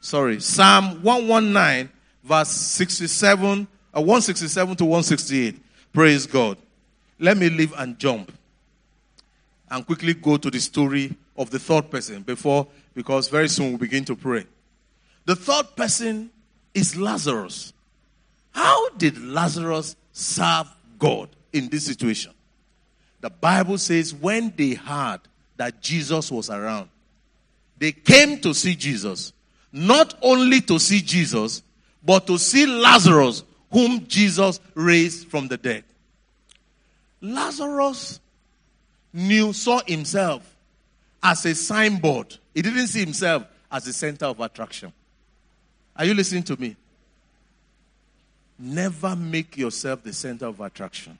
[0.01, 1.92] sorry, Psalm 119,
[2.23, 5.59] verse 67, uh, 167 to 168.
[5.91, 6.57] Praise God.
[7.19, 8.31] Let me leave and jump
[9.69, 13.77] and quickly go to the story of the third person before, because very soon we'll
[13.77, 14.45] begin to pray.
[15.25, 16.29] The third person
[16.73, 17.73] is Lazarus.
[18.51, 20.67] How did Lazarus serve
[20.99, 22.33] God in this situation?
[23.21, 25.21] The Bible says when they heard
[25.57, 26.89] that Jesus was around,
[27.77, 29.33] they came to see Jesus.
[29.71, 31.63] Not only to see Jesus,
[32.03, 35.83] but to see Lazarus, whom Jesus raised from the dead.
[37.21, 38.19] Lazarus
[39.13, 40.55] knew, saw himself
[41.21, 42.35] as a signboard.
[42.53, 44.91] He didn't see himself as the center of attraction.
[45.95, 46.75] Are you listening to me?
[48.59, 51.17] Never make yourself the center of attraction.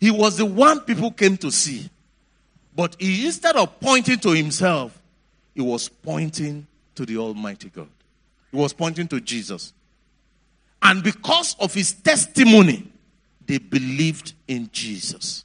[0.00, 1.88] He was the one people came to see.
[2.74, 4.96] But he, instead of pointing to himself,
[5.54, 7.88] he was pointing to the Almighty God.
[8.50, 9.72] He was pointing to Jesus.
[10.82, 12.90] And because of his testimony,
[13.46, 15.44] they believed in Jesus.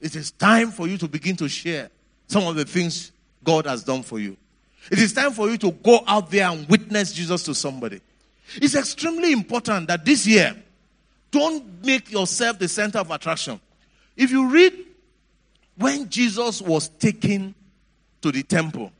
[0.00, 1.90] It is time for you to begin to share
[2.28, 4.36] some of the things God has done for you.
[4.90, 8.00] It is time for you to go out there and witness Jesus to somebody.
[8.56, 10.54] It's extremely important that this year,
[11.30, 13.60] don't make yourself the center of attraction.
[14.16, 14.72] If you read
[15.76, 17.54] when Jesus was taken
[18.22, 18.92] to the temple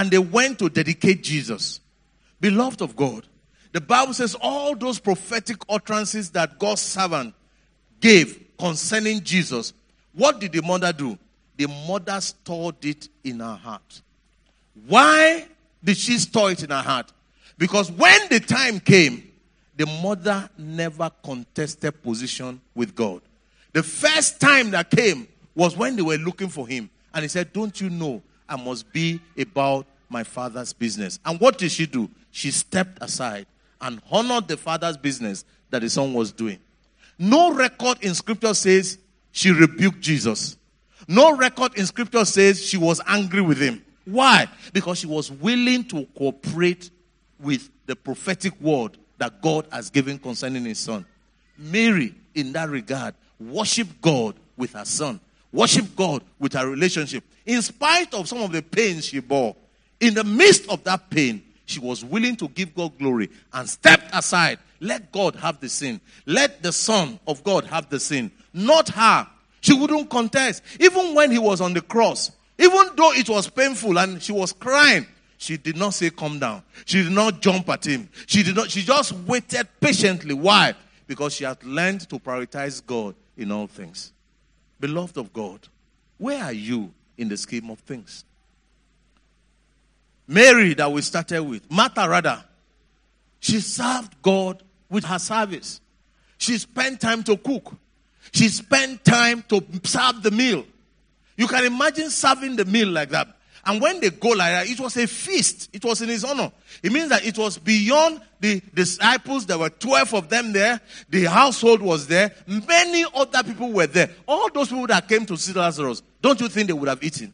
[0.00, 1.78] and they went to dedicate Jesus,
[2.40, 3.26] beloved of God,
[3.72, 7.34] the Bible says all those prophetic utterances that God's servant
[8.00, 9.74] gave concerning Jesus
[10.14, 11.18] what did the mother do?
[11.58, 14.00] The mother stored it in her heart.
[14.86, 15.46] Why
[15.84, 17.12] did she store it in her heart?
[17.58, 19.30] Because when the time came,
[19.76, 23.20] the mother never contested position with God.
[23.74, 26.88] The first time that came was when they were looking for him.
[27.12, 31.18] And he said, Don't you know I must be about my father's business?
[31.24, 32.10] And what did she do?
[32.32, 33.46] She stepped aside
[33.80, 36.58] and honored the father's business that the son was doing.
[37.18, 38.98] No record in scripture says
[39.32, 40.56] she rebuked Jesus.
[41.06, 43.84] No record in scripture says she was angry with him.
[44.04, 44.48] Why?
[44.72, 46.90] Because she was willing to cooperate
[47.38, 51.06] with the prophetic word that God has given concerning his son.
[51.56, 55.20] Mary, in that regard, worship God with her son,
[55.52, 57.24] worship God with her relationship.
[57.46, 59.56] In spite of some of the pain she bore,
[59.98, 64.14] in the midst of that pain, she was willing to give God glory and stepped
[64.14, 64.58] aside.
[64.80, 66.00] Let God have the sin.
[66.26, 68.30] Let the Son of God have the sin.
[68.52, 69.26] Not her.
[69.60, 70.62] She wouldn't contest.
[70.80, 74.52] Even when he was on the cross, even though it was painful and she was
[74.52, 76.62] crying, she did not say, Come down.
[76.84, 78.08] She did not jump at him.
[78.26, 80.34] She did not, she just waited patiently.
[80.34, 80.74] Why?
[81.06, 84.12] Because she had learned to prioritize God in all things.
[84.80, 85.60] Beloved of God,
[86.18, 88.24] where are you in the scheme of things?
[90.26, 92.42] Mary, that we started with, Martha rather,
[93.40, 95.80] she served God with her service.
[96.38, 97.74] She spent time to cook.
[98.32, 100.64] She spent time to serve the meal.
[101.36, 103.28] You can imagine serving the meal like that.
[103.64, 105.68] And when they go like that, it was a feast.
[105.72, 106.52] It was in his honor.
[106.82, 109.46] It means that it was beyond the disciples.
[109.46, 110.80] There were 12 of them there.
[111.08, 112.32] The household was there.
[112.46, 114.10] Many other people were there.
[114.26, 117.32] All those people that came to see Lazarus, don't you think they would have eaten?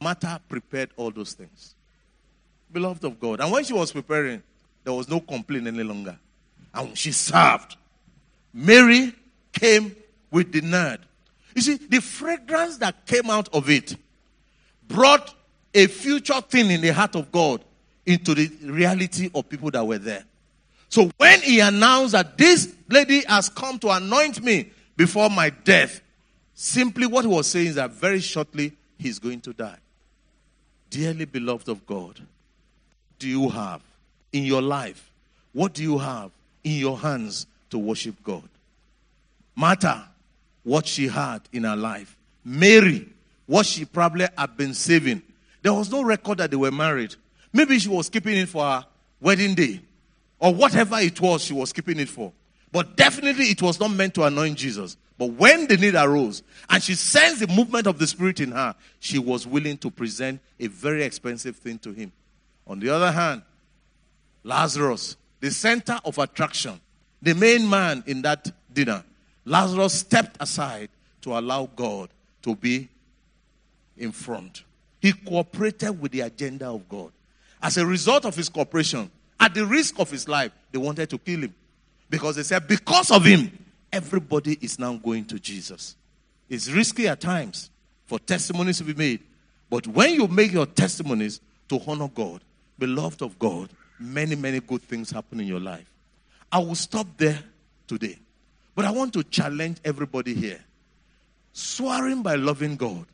[0.00, 1.74] Martha prepared all those things
[2.72, 3.40] beloved of God.
[3.40, 4.42] And when she was preparing,
[4.84, 6.16] there was no complaint any longer.
[6.72, 7.76] And she served.
[8.52, 9.14] Mary
[9.52, 9.94] came
[10.30, 11.00] with the nard.
[11.54, 13.96] You see, the fragrance that came out of it
[14.86, 15.34] brought
[15.74, 17.64] a future thing in the heart of God
[18.10, 20.24] into the reality of people that were there.
[20.88, 26.00] So when he announced that this lady has come to anoint me before my death,
[26.54, 29.78] simply what he was saying is that very shortly he's going to die.
[30.90, 32.20] Dearly beloved of God,
[33.20, 33.80] do you have
[34.32, 35.10] in your life?
[35.52, 36.32] What do you have
[36.64, 38.48] in your hands to worship God?
[39.54, 40.08] Martha,
[40.64, 42.16] what she had in her life.
[42.44, 43.08] Mary,
[43.46, 45.22] what she probably had been saving.
[45.62, 47.14] There was no record that they were married.
[47.52, 48.86] Maybe she was keeping it for her
[49.20, 49.80] wedding day
[50.38, 52.32] or whatever it was she was keeping it for.
[52.72, 54.96] But definitely it was not meant to anoint Jesus.
[55.18, 58.74] But when the need arose and she sensed the movement of the Spirit in her,
[59.00, 62.12] she was willing to present a very expensive thing to him.
[62.66, 63.42] On the other hand,
[64.44, 66.80] Lazarus, the center of attraction,
[67.20, 69.04] the main man in that dinner,
[69.44, 70.88] Lazarus stepped aside
[71.22, 72.08] to allow God
[72.42, 72.88] to be
[73.98, 74.64] in front.
[75.00, 77.12] He cooperated with the agenda of God.
[77.62, 81.18] As a result of his cooperation, at the risk of his life, they wanted to
[81.18, 81.54] kill him.
[82.08, 83.50] Because they said, because of him,
[83.92, 85.96] everybody is now going to Jesus.
[86.48, 87.70] It's risky at times
[88.06, 89.20] for testimonies to be made.
[89.68, 92.40] But when you make your testimonies to honor God,
[92.78, 95.88] beloved of God, many, many good things happen in your life.
[96.50, 97.38] I will stop there
[97.86, 98.18] today.
[98.74, 100.60] But I want to challenge everybody here.
[101.52, 103.06] Soaring by loving God.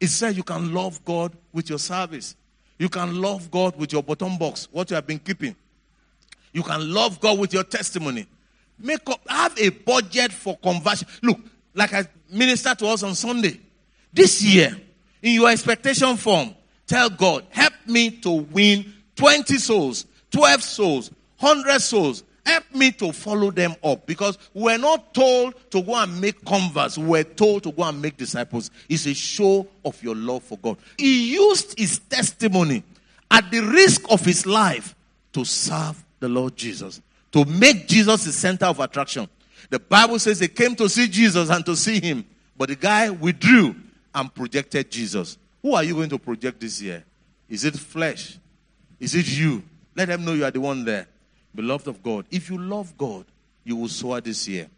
[0.00, 2.34] It said you can love God with your service.
[2.78, 5.54] You can love God with your bottom box, what you have been keeping.
[6.52, 8.26] You can love God with your testimony.
[8.78, 11.08] Make up, have a budget for conversion.
[11.22, 11.38] Look,
[11.74, 13.60] like I ministered to us on Sunday.
[14.12, 14.76] This year,
[15.22, 16.54] in your expectation form,
[16.86, 22.22] Tell God, help me to win 20 souls, 12 souls, 100 souls.
[22.46, 26.98] Help me to follow them up because we're not told to go and make converts.
[26.98, 28.70] We're told to go and make disciples.
[28.88, 30.76] It's a show of your love for God.
[30.98, 32.82] He used his testimony
[33.30, 34.94] at the risk of his life
[35.32, 37.00] to serve the Lord Jesus,
[37.32, 39.28] to make Jesus the center of attraction.
[39.70, 42.24] The Bible says they came to see Jesus and to see him,
[42.56, 43.74] but the guy withdrew
[44.14, 45.38] and projected Jesus.
[45.62, 47.04] Who are you going to project this year?
[47.48, 48.38] Is it flesh?
[49.00, 49.62] Is it you?
[49.96, 51.06] Let them know you are the one there.
[51.54, 53.24] Beloved of God, if you love God,
[53.64, 54.68] you will soar this year.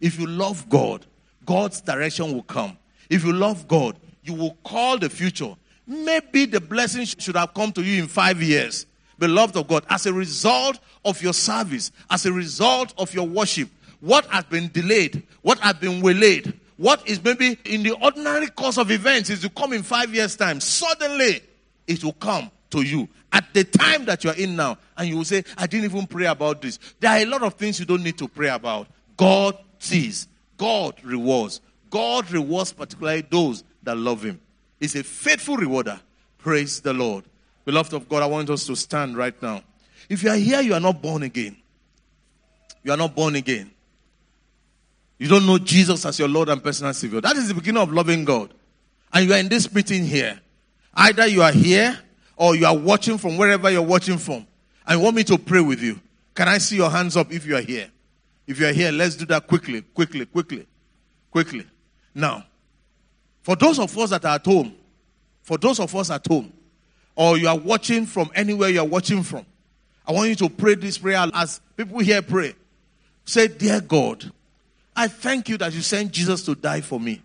[0.00, 1.06] If you love God,
[1.46, 2.76] God's direction will come.
[3.08, 5.54] If you love God, you will call the future.
[5.86, 8.86] Maybe the blessing should have come to you in five years.
[9.18, 13.68] Beloved of God, as a result of your service, as a result of your worship,
[14.00, 18.78] what has been delayed, what has been waylaid, what is maybe in the ordinary course
[18.78, 20.60] of events is to come in five years' time.
[20.60, 21.42] Suddenly,
[21.86, 24.78] it will come to you at the time that you are in now.
[24.96, 26.78] And you will say, I didn't even pray about this.
[27.00, 28.86] There are a lot of things you don't need to pray about.
[29.16, 31.60] God sees, God rewards.
[31.90, 34.40] God rewards particularly those that love Him.
[34.78, 36.00] He's a faithful rewarder.
[36.38, 37.24] Praise the Lord.
[37.64, 39.62] Beloved of God, I want us to stand right now.
[40.08, 41.56] If you are here, you are not born again.
[42.84, 43.70] You are not born again.
[45.18, 47.20] You don't know Jesus as your Lord and personal Savior.
[47.20, 48.54] That is the beginning of loving God.
[49.12, 50.40] And you are in this meeting here.
[50.94, 51.98] Either you are here
[52.36, 54.46] or you are watching from wherever you're watching from.
[54.86, 56.00] I want me to pray with you.
[56.34, 57.88] Can I see your hands up if you are here?
[58.46, 60.66] If you are here, let's do that quickly, quickly, quickly,
[61.30, 61.66] quickly.
[62.14, 62.44] Now,
[63.42, 64.74] for those of us that are at home,
[65.42, 66.52] for those of us at home,
[67.16, 69.46] or you are watching from anywhere you are watching from,
[70.06, 72.54] I want you to pray this prayer as people here pray.
[73.24, 74.30] Say, Dear God,
[74.94, 77.22] I thank you that you sent Jesus to die for me.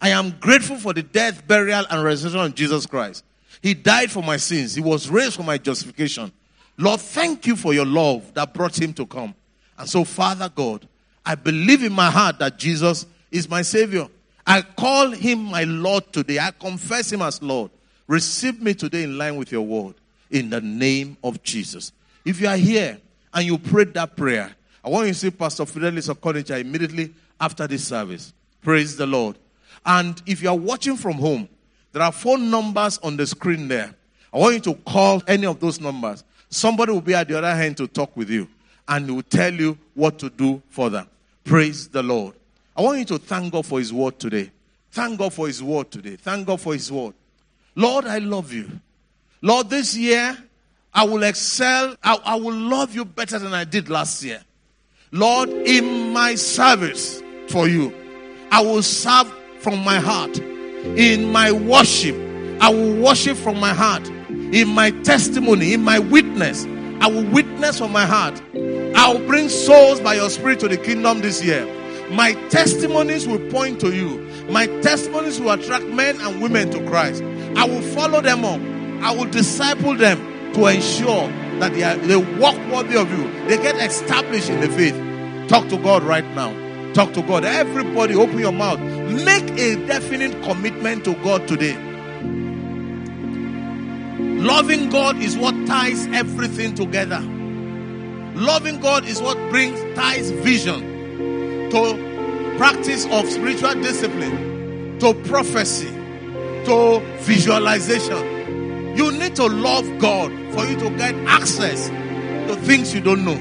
[0.00, 3.24] I am grateful for the death, burial, and resurrection of Jesus Christ.
[3.62, 4.74] He died for my sins.
[4.74, 6.32] He was raised for my justification.
[6.76, 9.34] Lord, thank you for your love that brought him to come.
[9.78, 10.86] And so, Father God,
[11.24, 14.08] I believe in my heart that Jesus is my Savior.
[14.44, 16.40] I call him my Lord today.
[16.40, 17.70] I confess him as Lord.
[18.08, 19.94] Receive me today in line with your word
[20.30, 21.92] in the name of Jesus.
[22.24, 22.98] If you are here
[23.32, 24.52] and you prayed that prayer,
[24.84, 28.32] I want you to see Pastor Fidelis Okonija immediately after this service.
[28.62, 29.36] Praise the Lord.
[29.86, 31.48] And if you are watching from home,
[31.92, 33.94] there are phone numbers on the screen there.
[34.32, 36.24] I want you to call any of those numbers.
[36.48, 38.48] Somebody will be at the other hand to talk with you
[38.88, 41.08] and will tell you what to do for them.
[41.44, 42.34] Praise the Lord.
[42.76, 44.50] I want you to thank God for His word today.
[44.90, 46.16] Thank God for His word today.
[46.16, 47.14] Thank God for His word.
[47.74, 48.70] Lord, I love you.
[49.40, 50.36] Lord, this year
[50.94, 51.96] I will excel.
[52.02, 54.42] I, I will love you better than I did last year.
[55.10, 57.94] Lord, in my service for you,
[58.50, 60.40] I will serve from my heart.
[60.84, 62.16] In my worship,
[62.60, 64.06] I will worship from my heart.
[64.28, 66.64] In my testimony, in my witness,
[67.00, 68.40] I will witness from my heart.
[68.94, 71.66] I will bring souls by your spirit to the kingdom this year.
[72.10, 74.18] My testimonies will point to you.
[74.50, 77.22] My testimonies will attract men and women to Christ.
[77.56, 78.60] I will follow them up.
[79.02, 81.28] I will disciple them to ensure
[81.58, 83.46] that they, are, they walk worthy of you.
[83.48, 85.48] They get established in the faith.
[85.48, 86.50] Talk to God right now.
[86.94, 87.44] Talk to God.
[87.44, 88.78] Everybody, open your mouth.
[88.80, 91.74] Make a definite commitment to God today.
[94.18, 97.20] Loving God is what ties everything together.
[98.34, 107.00] Loving God is what brings ties vision to practice of spiritual discipline, to prophecy, to
[107.20, 108.96] visualization.
[108.96, 113.38] You need to love God for you to get access to things you don't know.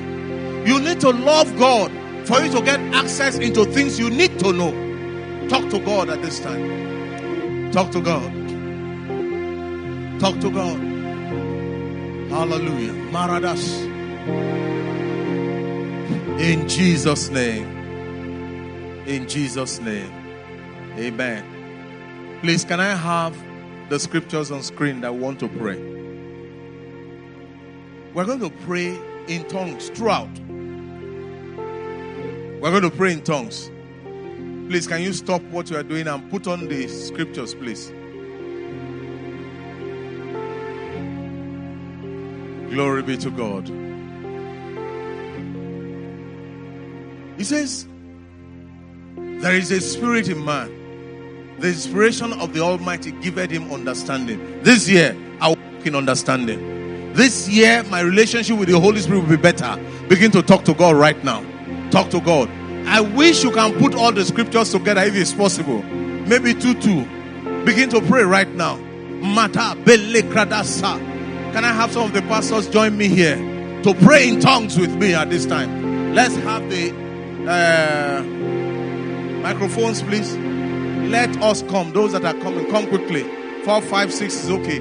[0.65, 1.91] You need to love God
[2.25, 4.71] for you to get access into things you need to know.
[5.49, 7.71] Talk to God at this time.
[7.71, 8.31] Talk to God.
[10.19, 10.79] Talk to God.
[12.29, 12.93] Hallelujah.
[13.11, 13.89] Maradas.
[16.39, 17.67] In Jesus' name.
[19.07, 20.11] In Jesus' name.
[20.97, 22.39] Amen.
[22.41, 23.35] Please, can I have
[23.89, 25.79] the scriptures on screen that want to pray?
[28.13, 28.97] We're going to pray
[29.27, 30.29] in tongues throughout.
[32.61, 33.71] We're going to pray in tongues.
[34.69, 37.91] Please, can you stop what you are doing and put on the scriptures, please?
[42.71, 43.67] Glory be to God.
[47.35, 47.87] He says,
[49.15, 51.57] There is a spirit in man.
[51.57, 54.61] The inspiration of the Almighty giveth him understanding.
[54.61, 57.13] This year, I walk in understanding.
[57.13, 59.83] This year, my relationship with the Holy Spirit will be better.
[60.07, 61.43] Begin to talk to God right now.
[61.91, 62.49] Talk to God.
[62.87, 65.83] I wish you can put all the scriptures together if it's possible.
[65.83, 67.05] Maybe two, two.
[67.65, 68.77] Begin to pray right now.
[68.77, 70.21] Mata bele.
[70.23, 70.53] Can
[71.65, 73.35] I have some of the pastors join me here
[73.83, 76.15] to pray in tongues with me at this time?
[76.15, 76.91] Let's have the
[77.47, 78.23] uh,
[79.41, 80.35] microphones, please.
[81.11, 81.91] Let us come.
[81.91, 83.23] Those that are coming, come quickly.
[83.63, 84.79] Four, five, six is okay.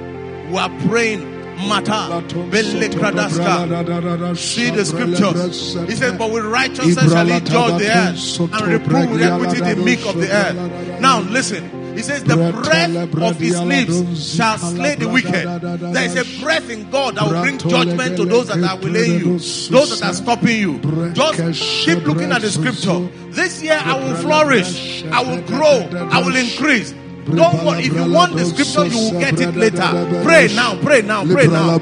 [0.48, 1.30] We are praying
[1.68, 4.36] Mata Bellekradaska.
[4.36, 5.74] See the scriptures.
[5.88, 9.76] He says, But with righteousness shall he judge the earth and reprove with equity the
[9.76, 11.00] meek of the earth.
[11.00, 11.78] Now listen.
[11.94, 15.44] He says, The breath of his lips shall slay the wicked.
[15.92, 19.18] There is a breath in God that will bring judgment to those that are within
[19.18, 20.78] you, those that are stopping you.
[21.12, 23.00] Just keep looking at the scripture.
[23.30, 26.94] This year I will flourish, I will grow, I will increase.
[27.27, 27.85] Don't worry.
[27.85, 29.91] If you want the scripture, you will get it later.
[30.25, 31.79] Pray now, pray now, pray now.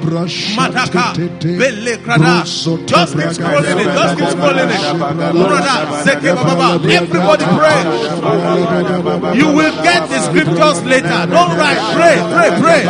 [0.57, 1.15] Mataka.
[2.85, 3.89] Just keep scrolling it.
[3.93, 4.81] Just keep scrolling it.
[6.99, 7.79] Everybody pray.
[9.39, 11.25] You will get the scriptures later.
[11.27, 11.79] Don't write.
[11.95, 12.81] Pray, pray, pray.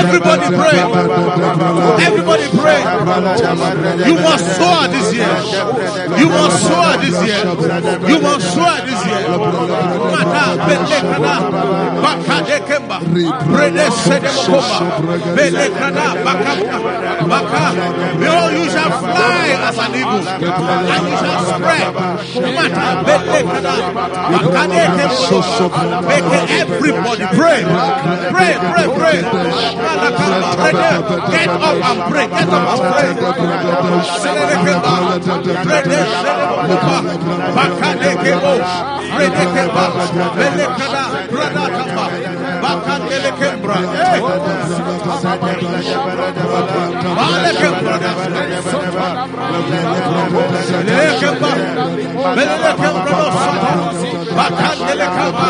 [0.00, 0.78] Everybody pray.
[2.06, 2.80] Everybody pray.
[4.06, 5.36] You must soar this year.
[6.18, 7.44] You must soar this year.
[8.08, 9.22] You must soar this year.
[10.86, 11.16] Bele
[12.02, 12.98] Baka de Kemba,
[13.50, 14.78] Brede Sedemokomba,
[15.36, 16.52] Bele Kada, Baka,
[17.26, 17.62] Baka.
[18.18, 20.24] Behold, you shall fly as an eagle,
[20.94, 21.94] and you shall spread.
[22.54, 23.74] Mata, Bele Kada,
[24.32, 25.26] Baka de Kemba,
[26.06, 26.30] Make
[26.60, 27.60] everybody pray,
[28.30, 29.18] pray, pray, pray.
[31.32, 33.10] Get up and pray, get up and pray.
[34.22, 34.94] Sedekemba,
[35.64, 36.96] Brede Sedemokomba,
[37.56, 38.10] Baka de
[40.76, 42.06] Kemba, Brede Kemba,
[43.06, 43.76] Bele Kada,
[44.62, 46.26] Brada Kamba, Bakandele kembra.
[47.16, 47.94] Bale kembra.
[50.86, 51.52] Lele kembra.
[52.36, 54.25] Lele kembra.
[54.36, 55.48] Bakandele kembra.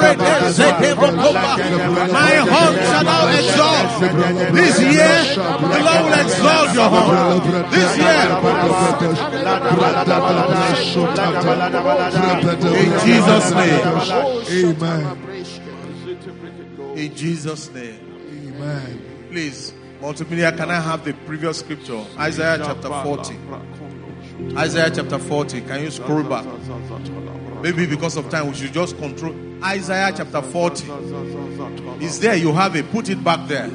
[0.00, 1.52] Rede zete bokomba.
[2.12, 3.88] My horn shall now exalt.
[4.52, 7.40] This year, the Lord will exalt your horn.
[7.70, 8.24] This year.
[12.80, 13.84] In Jesus' name.
[14.64, 15.02] Amen.
[16.96, 17.98] In Jesus' name.
[18.48, 18.90] Amen.
[19.30, 22.04] Please, multimedia, can I have the previous scripture?
[22.18, 23.36] Isaiah chapter 40.
[24.56, 25.60] Isaiah chapter 40.
[25.62, 26.44] Can you scroll back?
[27.62, 29.34] Maybe because of time, we should just control.
[29.62, 30.90] Isaiah chapter 40.
[32.02, 32.34] Is there?
[32.34, 32.90] You have it.
[32.90, 33.70] Put it back there.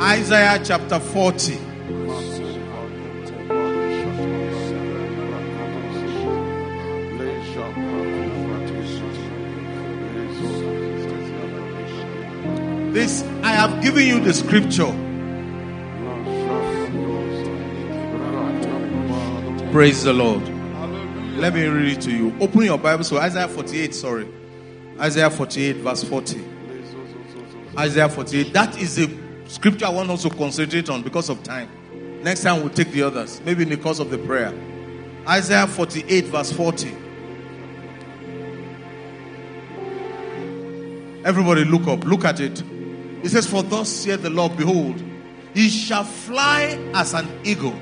[0.00, 1.71] Isaiah chapter 40.
[12.92, 14.92] This, I have given you the scripture.
[19.72, 20.42] Praise the Lord.
[21.38, 22.36] Let me read it to you.
[22.38, 23.02] Open your Bible.
[23.04, 24.28] So, Isaiah 48, sorry.
[25.00, 26.44] Isaiah 48, verse 40.
[27.78, 28.52] Isaiah 48.
[28.52, 29.10] That is the
[29.46, 31.70] scripture I want us to concentrate on because of time.
[32.22, 34.52] Next time we'll take the others, maybe in the course of the prayer.
[35.26, 36.94] Isaiah 48, verse 40.
[41.24, 42.62] Everybody look up, look at it.
[43.22, 45.02] It says, For thus saith the Lord, behold,
[45.54, 47.74] he shall fly as an eagle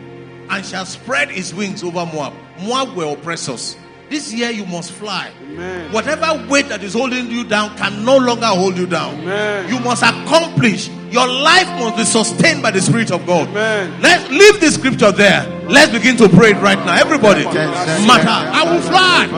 [0.51, 2.35] and shall spread his wings over Moab.
[2.61, 3.77] Moab will oppress us.
[4.11, 5.31] This year you must fly.
[5.41, 5.93] Amen.
[5.93, 9.15] Whatever weight that is holding you down can no longer hold you down.
[9.21, 9.73] Amen.
[9.73, 10.89] You must accomplish.
[11.11, 13.49] Your life must be sustained by the Spirit of God.
[13.49, 14.03] Amen.
[14.03, 15.60] Let's leave the scripture there.
[15.71, 16.99] Let's begin to pray it right now.
[16.99, 18.27] Everybody, matter.
[18.27, 19.31] I will fly.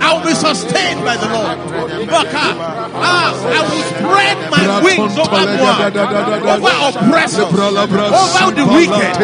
[0.00, 1.58] I will be sustained by the Lord.
[2.08, 2.56] Baka.
[2.96, 9.20] Ah, I will spread my wings over over oppressors, over the wicked,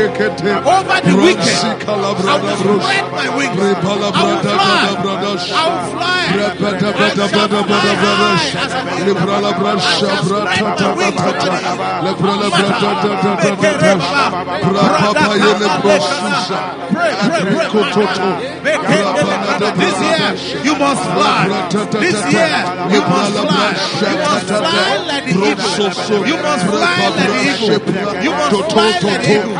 [0.68, 1.57] over the wicked.
[1.88, 3.57] I will spread my wings.
[3.57, 4.92] I will fly.
[4.92, 6.20] I will fly.
[6.32, 9.32] I shall fly as an eagle.
[16.43, 17.70] Pray, pray, pray.
[19.78, 20.26] This year,
[20.64, 21.47] you must fly.
[22.03, 22.57] This year,
[22.90, 23.70] you must fly.
[24.03, 26.26] You must fly like the eagle.
[26.26, 27.78] You must fly like the eagle.
[28.22, 29.57] You must fly like the eagle.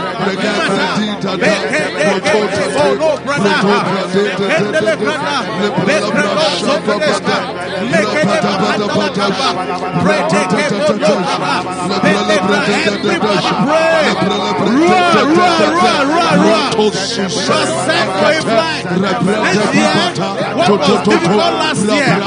[2.75, 3.73] Oh, no, brother.
[12.43, 12.83] No, no, brother.
[12.93, 14.07] Everybody pray.
[14.73, 16.91] Roar, roar, roar, roar, roar.
[16.93, 18.85] Just send for a flight.
[18.93, 20.03] This year,
[20.57, 22.19] what was difficult last year,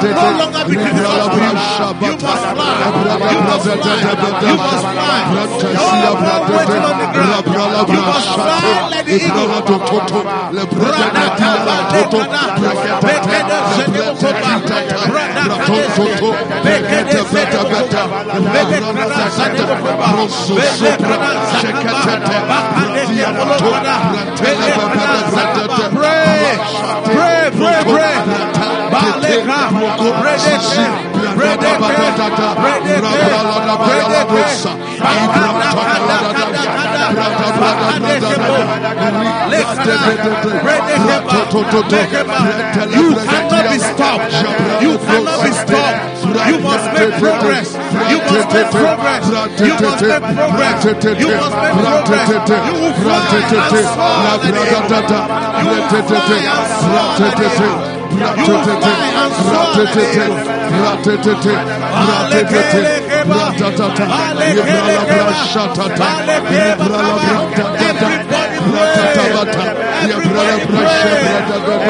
[0.00, 1.52] can no longer be difficult for you.
[1.98, 2.76] You must fly.
[3.28, 4.00] You must fly.
[4.42, 5.20] You must fly.
[5.78, 7.88] No more waiting on the ground.
[7.88, 9.48] You must fly like the eagle.
[25.94, 26.56] Pray,
[27.04, 28.16] pray, pray, pray.
[28.88, 29.60] Baleka,
[30.20, 30.84] predeke,
[31.36, 31.88] predeke,
[32.56, 33.06] predeke,
[33.84, 34.44] predeke,
[42.98, 44.32] You cannot be stopped.
[44.82, 45.98] You cannot be stopped.
[46.48, 47.74] You must make progress.
[48.10, 49.24] You must make progress.
[49.60, 50.78] You must make progress.
[51.18, 52.28] You must make progress.
[52.68, 54.28] You will fly and soar.
[54.38, 54.52] You
[58.38, 59.88] will fly and soar
[63.28, 63.58] like
[69.52, 71.88] the You will fly and the.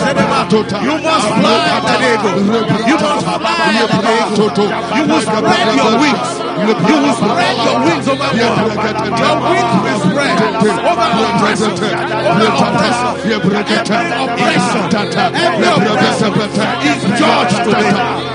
[0.00, 0.80] Everybody.
[0.80, 2.36] You must fly like an eagle.
[2.88, 4.50] You must fly like an eagle.
[4.96, 6.30] You will spread your wings.
[6.60, 8.70] You will spread your wings over Moab.
[9.20, 10.38] Your wings will spread
[10.78, 11.80] over oppressors.
[11.80, 13.24] Over oppressors.
[13.26, 13.56] Every
[14.26, 14.84] oppression.
[16.82, 18.29] Is judged today.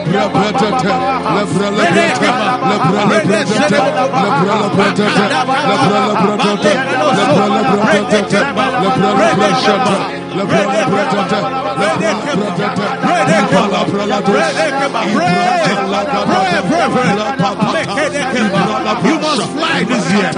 [19.21, 20.31] must fly this year.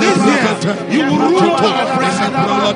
[0.00, 0.52] This year,
[0.90, 1.72] you will rule over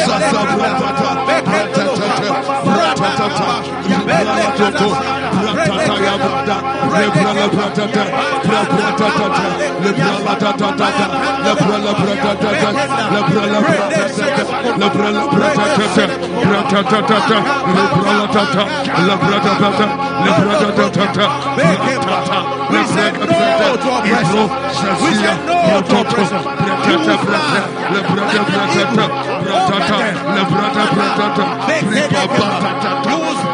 [2.81, 4.00] every opposition.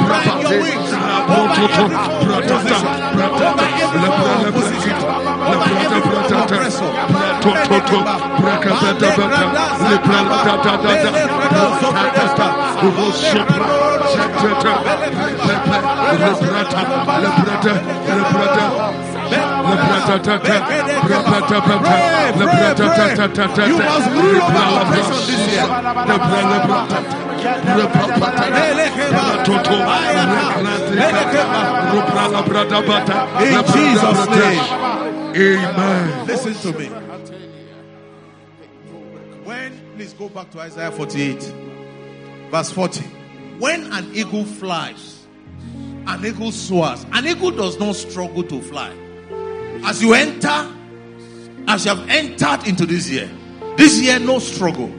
[0.06, 0.35] Oppressor.
[23.66, 27.25] You must rule over oppression this year.
[33.42, 34.64] In Jesus' name.
[35.36, 36.26] Amen.
[36.26, 36.86] Listen to me.
[39.44, 41.42] When, please go back to Isaiah 48,
[42.50, 43.04] verse 40.
[43.58, 45.26] When an eagle flies,
[46.06, 48.94] an eagle soars, an eagle does not struggle to fly.
[49.84, 50.72] As you enter,
[51.68, 53.30] as you have entered into this year,
[53.76, 54.90] this year, no struggle.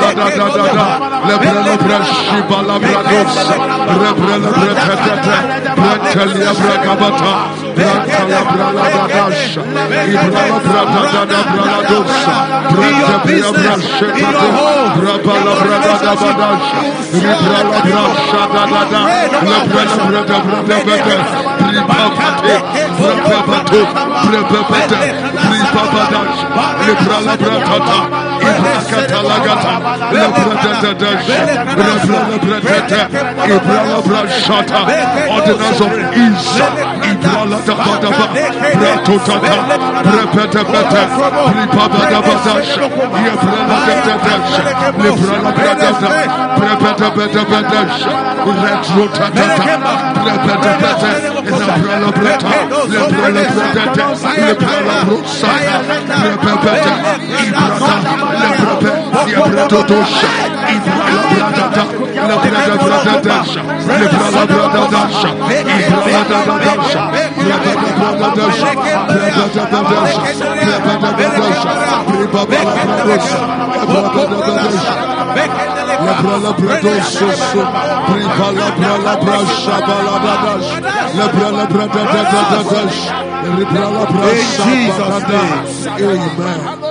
[0.00, 0.86] da, da da da da,
[1.28, 3.56] lebra la brashi bala bradosa,
[4.02, 5.36] lebra la bratata,
[5.76, 7.32] bratalia bragabata,
[7.74, 12.36] brata la brala da dasha, ibra la brada da da brala dosa,
[12.74, 14.42] brata bia brasheta,
[14.96, 16.80] braba la brada da badasha,
[17.18, 19.00] ibra la brasha da da da,
[19.48, 21.16] lebra la brada brada beda,
[21.60, 22.56] bripa pate,
[22.98, 23.80] braba pato,
[24.26, 25.00] braba pate,
[25.48, 26.38] bripa Ribabadash,
[28.40, 29.74] Ibrakata Lagata,
[30.12, 31.28] Lebradadash,
[31.76, 33.02] Rebrala Bratata,
[33.46, 34.80] Ibrala Brashata,
[35.30, 36.64] Ordinance of Ease,
[37.10, 37.58] Ibrala
[58.50, 58.92] Leprepe,
[59.26, 60.24] Yebratotosh,
[63.98, 65.30] Lebrala Bradososo,
[84.64, 85.24] Jesus'
[86.00, 86.89] Amen.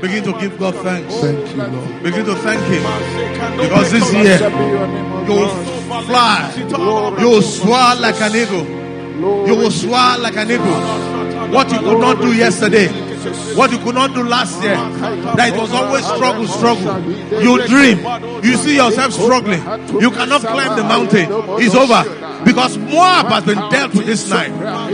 [0.00, 1.14] Begin to give God thanks.
[1.20, 2.02] Thank you, Lord.
[2.02, 2.82] Begin to thank Him.
[3.60, 4.38] Because this year,
[5.26, 5.48] you will
[6.04, 6.54] fly.
[7.20, 8.66] You will soar like an eagle.
[9.46, 10.80] You will soar like an eagle.
[11.52, 12.88] What you could not do yesterday,
[13.56, 14.76] what you could not do last year,
[15.36, 17.00] that it was always struggle, struggle.
[17.42, 17.98] You dream,
[18.42, 19.60] you see yourself struggling.
[20.00, 21.26] You cannot climb the mountain.
[21.60, 22.04] It's over.
[22.44, 24.50] Because Moab has been dealt with this night.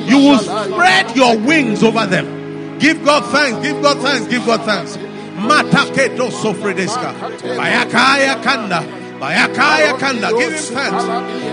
[0.09, 2.46] You will spread your wings over them.
[2.79, 4.97] Give God thanks, give God thanks, give God thanks.
[5.37, 7.15] Mataketo sofredeska.
[7.57, 8.81] Bayakaya kanda.
[9.21, 10.29] Bayakaya kanda.
[10.31, 11.05] Give him thanks.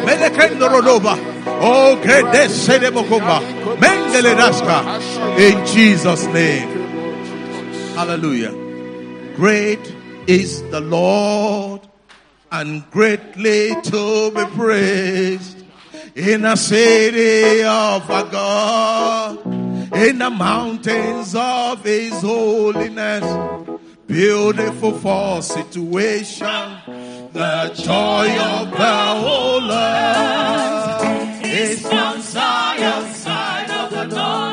[0.05, 1.17] Medekendo rodoba.
[1.45, 3.41] Oh, great day, Sedemokumba.
[3.78, 4.99] Mendele daska.
[5.38, 6.69] In Jesus' name.
[7.95, 8.51] Hallelujah.
[9.36, 9.95] Great
[10.28, 11.82] is the Lord
[12.51, 15.63] and greatly to be praised
[16.15, 19.62] in a city of our God,
[19.96, 23.24] in the mountains of His holiness.
[24.08, 26.78] Beautiful for situation,
[27.32, 34.53] the joy of the whole earth is on Zion's side of the Lord,